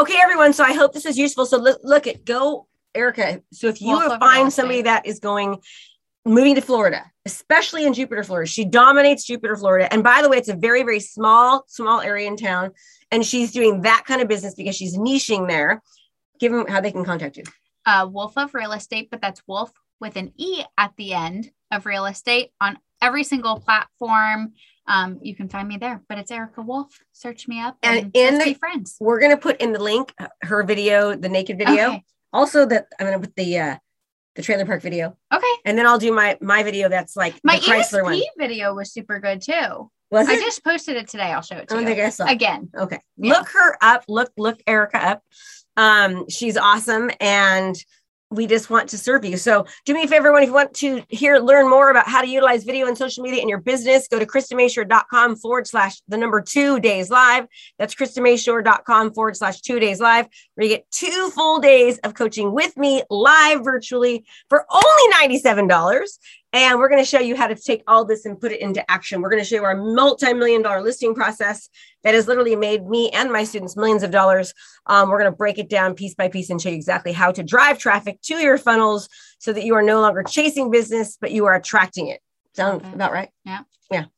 Okay, 0.00 0.14
everyone. 0.18 0.54
So 0.54 0.64
I 0.64 0.72
hope 0.72 0.94
this 0.94 1.04
is 1.04 1.18
useful. 1.18 1.44
So 1.44 1.58
look, 1.58 1.78
look 1.84 2.06
at 2.06 2.24
go, 2.24 2.68
Erica. 2.94 3.42
So 3.52 3.66
if 3.68 3.82
you 3.82 4.00
Real 4.00 4.18
find 4.18 4.50
somebody 4.50 4.80
that 4.82 5.04
is 5.04 5.18
going 5.20 5.60
moving 6.24 6.54
to 6.54 6.62
Florida, 6.62 7.04
especially 7.26 7.84
in 7.84 7.92
Jupiter, 7.92 8.24
Florida, 8.24 8.48
she 8.48 8.64
dominates 8.64 9.24
Jupiter, 9.26 9.56
Florida. 9.56 9.92
And 9.92 10.02
by 10.02 10.22
the 10.22 10.30
way, 10.30 10.38
it's 10.38 10.48
a 10.48 10.56
very, 10.56 10.82
very 10.82 11.00
small, 11.00 11.64
small 11.68 12.00
area 12.00 12.28
in 12.28 12.38
town. 12.38 12.70
And 13.10 13.26
she's 13.26 13.52
doing 13.52 13.82
that 13.82 14.04
kind 14.06 14.22
of 14.22 14.28
business 14.28 14.54
because 14.54 14.74
she's 14.74 14.96
niching 14.96 15.48
there. 15.48 15.82
Give 16.38 16.52
them 16.52 16.66
how 16.66 16.80
they 16.80 16.92
can 16.92 17.04
contact 17.04 17.36
you. 17.36 17.44
uh 17.86 18.06
wolf 18.10 18.36
of 18.36 18.52
real 18.54 18.72
estate 18.72 19.08
but 19.10 19.20
that's 19.20 19.42
wolf 19.46 19.70
with 20.00 20.16
an 20.16 20.32
e 20.36 20.62
at 20.76 20.92
the 20.96 21.12
end 21.14 21.50
of 21.72 21.86
real 21.86 22.06
estate 22.06 22.50
on 22.60 22.78
every 23.00 23.24
single 23.24 23.58
platform 23.60 24.52
um 24.88 25.18
you 25.22 25.34
can 25.34 25.48
find 25.48 25.68
me 25.68 25.76
there 25.76 26.02
but 26.08 26.18
it's 26.18 26.30
erica 26.30 26.62
wolfe 26.62 26.98
search 27.12 27.46
me 27.48 27.60
up 27.60 27.76
And 27.82 27.98
and, 27.98 28.10
in 28.14 28.38
the- 28.38 28.44
be 28.44 28.54
friends 28.54 28.96
We're 29.00 29.20
gonna 29.20 29.36
put 29.36 29.60
in 29.60 29.72
the 29.72 29.82
link 29.82 30.12
uh, 30.18 30.28
her 30.42 30.62
video, 30.64 31.14
the 31.14 31.28
naked 31.28 31.58
video. 31.58 31.88
okay 31.88 32.04
Also, 32.32 32.66
that 32.66 32.86
I'm 32.98 33.06
gonna 33.06 33.20
put 33.20 33.36
the 33.36 33.58
uh 33.58 33.76
the 34.34 34.42
trailer 34.42 34.66
park 34.66 34.82
video, 34.82 35.16
okay 35.32 35.54
and 35.64 35.78
then 35.78 35.86
I'll 35.86 35.98
do 35.98 36.12
my 36.12 36.36
my 36.42 36.62
video. 36.62 36.88
That's 36.90 37.16
like 37.16 37.34
my 37.42 37.56
the 37.58 37.62
Chrysler 37.66 38.02
ESP 38.02 38.04
one. 38.04 38.20
video 38.36 38.74
was 38.74 38.92
super 38.92 39.18
good 39.20 39.40
too 39.40 39.90
Was 40.10 40.28
i 40.28 40.34
it? 40.34 40.40
just 40.40 40.62
posted 40.62 40.96
it 41.00 41.08
today 41.08 41.30
i'll 41.32 41.40
show 41.50 41.56
it 41.56 41.66
to 41.68 41.74
don't 41.74 41.82
you 41.84 41.88
think 41.94 42.00
I 42.00 42.10
saw. 42.10 42.26
again 42.26 42.68
Okay. 42.84 43.00
Yeah. 43.16 43.32
Look 43.34 43.48
her 43.58 43.70
up. 43.80 44.04
Look, 44.08 44.30
look 44.36 44.58
Erica 44.66 44.98
up. 45.12 45.22
Um, 45.76 46.28
she's 46.28 46.56
awesome. 46.56 47.10
And 47.20 47.76
we 48.30 48.46
just 48.46 48.70
want 48.70 48.88
to 48.88 48.98
serve 48.98 49.24
you. 49.24 49.36
So 49.36 49.66
do 49.84 49.94
me 49.94 50.02
a 50.02 50.08
favor, 50.08 50.28
everyone, 50.28 50.42
if 50.42 50.48
you 50.48 50.54
want 50.54 50.74
to 50.74 51.04
hear, 51.08 51.38
learn 51.38 51.70
more 51.70 51.90
about 51.90 52.08
how 52.08 52.22
to 52.22 52.28
utilize 52.28 52.64
video 52.64 52.88
and 52.88 52.98
social 52.98 53.22
media 53.22 53.40
in 53.40 53.48
your 53.48 53.60
business, 53.60 54.08
go 54.08 54.18
to 54.18 54.26
KristaMashore.com 54.26 55.36
forward 55.36 55.66
slash 55.66 56.00
the 56.08 56.16
number 56.16 56.40
two 56.40 56.80
days 56.80 57.08
live. 57.08 57.46
That's 57.78 57.94
KristaMashore.com 57.94 59.14
forward 59.14 59.36
slash 59.36 59.60
two 59.60 59.78
days 59.78 60.00
live, 60.00 60.26
where 60.54 60.66
you 60.66 60.76
get 60.76 60.90
two 60.90 61.30
full 61.34 61.60
days 61.60 61.98
of 61.98 62.14
coaching 62.14 62.52
with 62.52 62.76
me 62.76 63.04
live 63.10 63.64
virtually 63.64 64.24
for 64.48 64.66
only 64.72 65.38
$97. 65.38 66.18
And 66.56 66.78
we're 66.78 66.88
going 66.88 67.02
to 67.04 67.08
show 67.08 67.18
you 67.20 67.36
how 67.36 67.48
to 67.48 67.54
take 67.54 67.82
all 67.86 68.06
this 68.06 68.24
and 68.24 68.40
put 68.40 68.50
it 68.50 68.62
into 68.62 68.90
action. 68.90 69.20
We're 69.20 69.28
going 69.28 69.42
to 69.42 69.46
show 69.46 69.56
you 69.56 69.64
our 69.64 69.76
multi-million 69.76 70.62
dollar 70.62 70.80
listing 70.80 71.14
process 71.14 71.68
that 72.02 72.14
has 72.14 72.26
literally 72.26 72.56
made 72.56 72.86
me 72.86 73.10
and 73.10 73.30
my 73.30 73.44
students 73.44 73.76
millions 73.76 74.02
of 74.02 74.10
dollars. 74.10 74.54
Um, 74.86 75.10
we're 75.10 75.18
going 75.18 75.30
to 75.30 75.36
break 75.36 75.58
it 75.58 75.68
down 75.68 75.92
piece 75.92 76.14
by 76.14 76.28
piece 76.28 76.48
and 76.48 76.58
show 76.58 76.70
you 76.70 76.74
exactly 76.74 77.12
how 77.12 77.30
to 77.30 77.42
drive 77.42 77.78
traffic 77.78 78.22
to 78.22 78.36
your 78.36 78.56
funnels 78.56 79.10
so 79.38 79.52
that 79.52 79.64
you 79.66 79.74
are 79.74 79.82
no 79.82 80.00
longer 80.00 80.22
chasing 80.22 80.70
business, 80.70 81.18
but 81.20 81.30
you 81.30 81.44
are 81.44 81.54
attracting 81.54 82.06
it. 82.08 82.22
Sound 82.54 82.80
Okay. 82.80 82.94
about 82.94 83.12
right? 83.12 83.28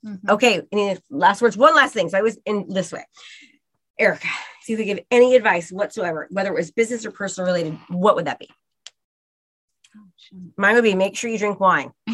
Mhm. 0.05 0.29
Okay. 0.29 0.62
Any 0.70 0.96
last 1.11 1.42
words? 1.42 1.57
One 1.57 1.74
last 1.74 1.92
thing. 1.92 2.09
So 2.09 2.18
I 2.18 2.22
was 2.22 2.38
in 2.46 2.66
this 2.68 2.92
way. 2.92 3.05
Erica, 3.98 4.29
if 4.62 4.68
you 4.68 4.77
could 4.77 4.87
give 4.87 5.01
any 5.11 5.35
advice 5.35 5.72
whatsoever, 5.72 6.29
whether 6.31 6.51
it 6.51 6.55
was 6.55 6.70
business 6.70 7.05
or 7.05 7.11
personal 7.11 7.48
related, 7.48 7.77
what 7.88 8.14
would 8.14 8.27
that 8.27 8.38
be? 8.38 8.48
Mine 10.57 10.74
would 10.74 10.85
be 10.85 10.94
make 10.94 11.16
sure 11.16 11.31
you 11.31 11.38
drink 11.38 11.61
wine. 11.61 11.92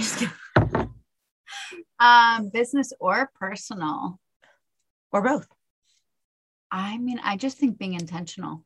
um 2.00 2.48
business 2.52 2.92
or 3.00 3.30
personal 3.38 4.18
Or 5.12 5.22
both. 5.22 5.46
i 6.70 6.98
mean 6.98 7.20
i 7.22 7.37
just 7.37 7.56
think 7.58 7.78
being 7.78 7.94
intentional 7.94 8.64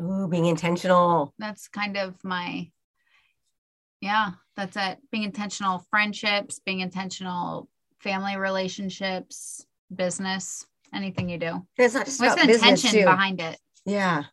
Ooh, 0.00 0.28
being 0.28 0.46
intentional. 0.46 1.34
that's 1.38 1.68
kind 1.68 1.96
of 1.96 2.22
my 2.24 2.70
yeah 4.00 4.30
that's 4.56 4.76
it 4.76 4.98
being 5.10 5.24
intentional 5.24 5.84
friendships 5.90 6.60
being 6.64 6.80
intentional 6.80 7.68
family 8.00 8.36
relationships 8.36 9.66
business 9.94 10.66
anything 10.92 11.28
you 11.28 11.38
do 11.38 11.66
it's 11.76 11.94
not 11.94 12.06
just 12.06 12.20
what's 12.20 12.34
the 12.36 12.42
intention 12.42 12.90
too. 12.92 13.04
behind 13.04 13.40
it 13.40 13.58
Yeah. 13.84 14.24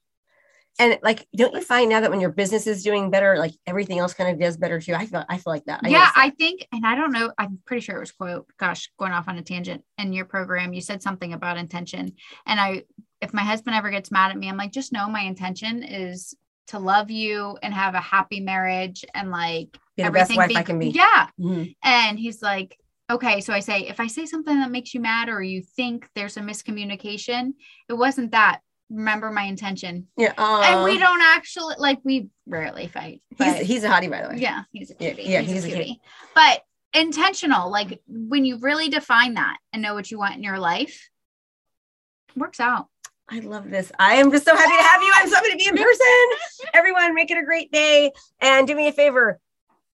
And 0.80 0.98
like, 1.04 1.28
don't 1.36 1.54
you 1.54 1.62
find 1.62 1.90
now 1.90 2.00
that 2.00 2.10
when 2.10 2.22
your 2.22 2.32
business 2.32 2.66
is 2.66 2.84
doing 2.84 3.12
better, 3.12 3.38
like 3.38 3.54
everything 3.68 4.00
else 4.00 4.14
kind 4.14 4.32
of 4.34 4.40
does 4.40 4.58
better 4.58 4.80
too? 4.80 4.94
I 4.96 5.06
feel 5.06 5.24
I 5.30 5.38
feel 5.38 5.54
like 5.54 5.66
that. 5.66 5.82
yeah 5.90 6.12
i 6.16 6.30
think 6.32 6.66
and 6.72 6.86
i 6.86 6.96
don't 6.96 7.12
know 7.12 7.32
i'm 7.38 7.60
pretty 7.66 7.82
sure 7.82 7.98
it 7.98 8.00
was 8.00 8.12
quote 8.12 8.48
gosh 8.58 8.90
going 8.98 9.12
off 9.12 9.28
on 9.28 9.38
a 9.38 9.42
tangent 9.42 9.84
in 9.98 10.14
your 10.14 10.26
program 10.26 10.74
you 10.74 10.82
said 10.82 11.02
something 11.04 11.34
about 11.34 11.58
intention 11.58 12.14
and 12.46 12.60
i 12.60 12.84
if 13.22 13.34
my 13.34 13.42
husband 13.44 13.76
ever 13.76 13.90
gets 13.92 14.12
mad 14.12 14.32
at 14.32 14.38
me 14.38 14.48
i'm 14.50 14.58
like 14.58 14.72
just 14.72 14.92
know 14.94 15.08
my 15.10 15.22
intention 15.22 15.84
is 15.84 16.36
to 16.68 16.80
love 16.80 17.12
you 17.12 17.58
and 17.64 17.74
have 17.74 17.96
a 17.96 18.00
happy 18.00 18.40
marriage 18.40 19.04
and 19.14 19.30
like 19.32 19.78
be 19.98 20.04
the 20.04 20.12
best 20.12 20.32
everything 20.32 20.38
wife 20.38 20.50
be- 20.50 20.58
I 20.58 20.64
can 20.64 20.80
be. 20.80 20.88
yeah 20.90 21.28
Mhm. 21.40 21.76
And 21.84 22.18
he's 22.20 22.42
like, 22.42 22.78
okay. 23.10 23.42
So 23.42 23.52
I 23.54 23.60
say, 23.60 23.82
if 23.90 24.00
I 24.00 24.08
say 24.08 24.26
something 24.26 24.58
that 24.60 24.72
makes 24.72 24.94
you 24.94 25.02
mad 25.02 25.28
or 25.28 25.42
you 25.44 25.62
think 25.62 26.08
there's 26.16 26.38
a 26.38 26.42
miscommunication, 26.42 27.54
it 27.90 27.94
wasn't 27.94 28.32
that. 28.32 28.62
Remember 28.92 29.32
my 29.32 29.44
intention. 29.44 30.08
Yeah. 30.18 30.34
and 30.38 30.84
we 30.84 30.98
don't 30.98 31.22
actually 31.22 31.76
like 31.78 32.00
we 32.04 32.28
rarely 32.46 32.88
fight. 32.88 33.22
But 33.38 33.58
He's, 33.60 33.68
he's 33.68 33.84
a 33.86 33.90
hottie, 33.90 34.10
by 34.12 34.22
the 34.24 34.30
way. 34.30 34.36
yeah, 34.38 34.64
he's 34.72 34.92
a 34.92 34.96
Yeah, 35.00 35.14
cutie. 35.14 35.30
yeah, 35.30 35.42
he's, 35.42 35.52
he's 35.52 35.64
a 35.66 35.68
cutie. 35.68 35.84
cutie. 35.84 36.02
But 36.36 36.62
intentional, 36.94 37.72
like 37.72 38.02
when 38.08 38.44
you 38.44 38.58
really 38.60 38.90
define 38.90 39.36
that 39.36 39.58
and 39.72 39.82
know 39.82 39.94
what 39.94 40.12
you 40.12 40.18
want 40.20 40.36
in 40.36 40.44
your 40.44 40.60
life, 40.60 41.10
it 42.36 42.40
works 42.40 42.60
out. 42.60 42.88
I 43.30 43.40
love 43.40 43.70
this. 43.70 43.92
I 43.98 44.16
am 44.16 44.30
just 44.30 44.44
so 44.44 44.54
happy 44.56 44.76
to 44.76 44.84
have 44.84 45.02
you. 45.02 45.12
I'm 45.16 45.30
so 45.30 45.36
happy 45.36 45.52
to 45.52 45.58
be 45.58 45.68
in 45.70 45.78
person. 45.78 46.28
Everyone, 46.74 47.16
make 47.16 47.32
it 47.32 47.38
a 47.38 47.46
great 47.46 47.72
day. 47.72 48.12
And 48.42 48.68
do 48.68 48.76
me 48.76 48.90
a 48.90 48.92
favor. 48.92 49.40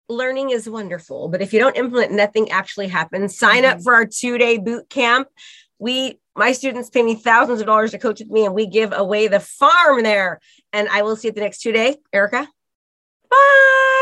Learning 0.08 0.50
is 0.50 0.68
wonderful, 0.68 1.28
but 1.28 1.42
if 1.42 1.52
you 1.52 1.58
don't 1.58 1.76
implement, 1.76 2.12
nothing 2.12 2.50
actually 2.52 2.86
happens. 2.88 3.36
Sign 3.36 3.64
up 3.64 3.78
Mhm. 3.78 3.82
for 3.82 3.94
our 3.94 4.06
two-day 4.06 4.58
boot 4.58 4.88
camp. 4.88 5.26
We, 5.80 6.20
my 6.36 6.52
students 6.52 6.90
pay 6.90 7.02
me 7.02 7.14
thousands 7.14 7.60
of 7.60 7.66
dollars 7.66 7.92
to 7.92 7.98
coach 7.98 8.20
with 8.20 8.30
me, 8.30 8.44
and 8.44 8.54
we 8.54 8.66
give 8.66 8.92
away 8.92 9.28
the 9.28 9.40
farm 9.40 10.02
there. 10.02 10.40
And 10.72 10.88
I 10.88 11.02
will 11.02 11.16
see 11.16 11.28
you 11.28 11.30
at 11.30 11.34
the 11.36 11.40
next 11.40 11.60
two 11.60 11.72
day, 11.72 11.96
Erica. 12.12 12.48
Bye. 13.30 13.93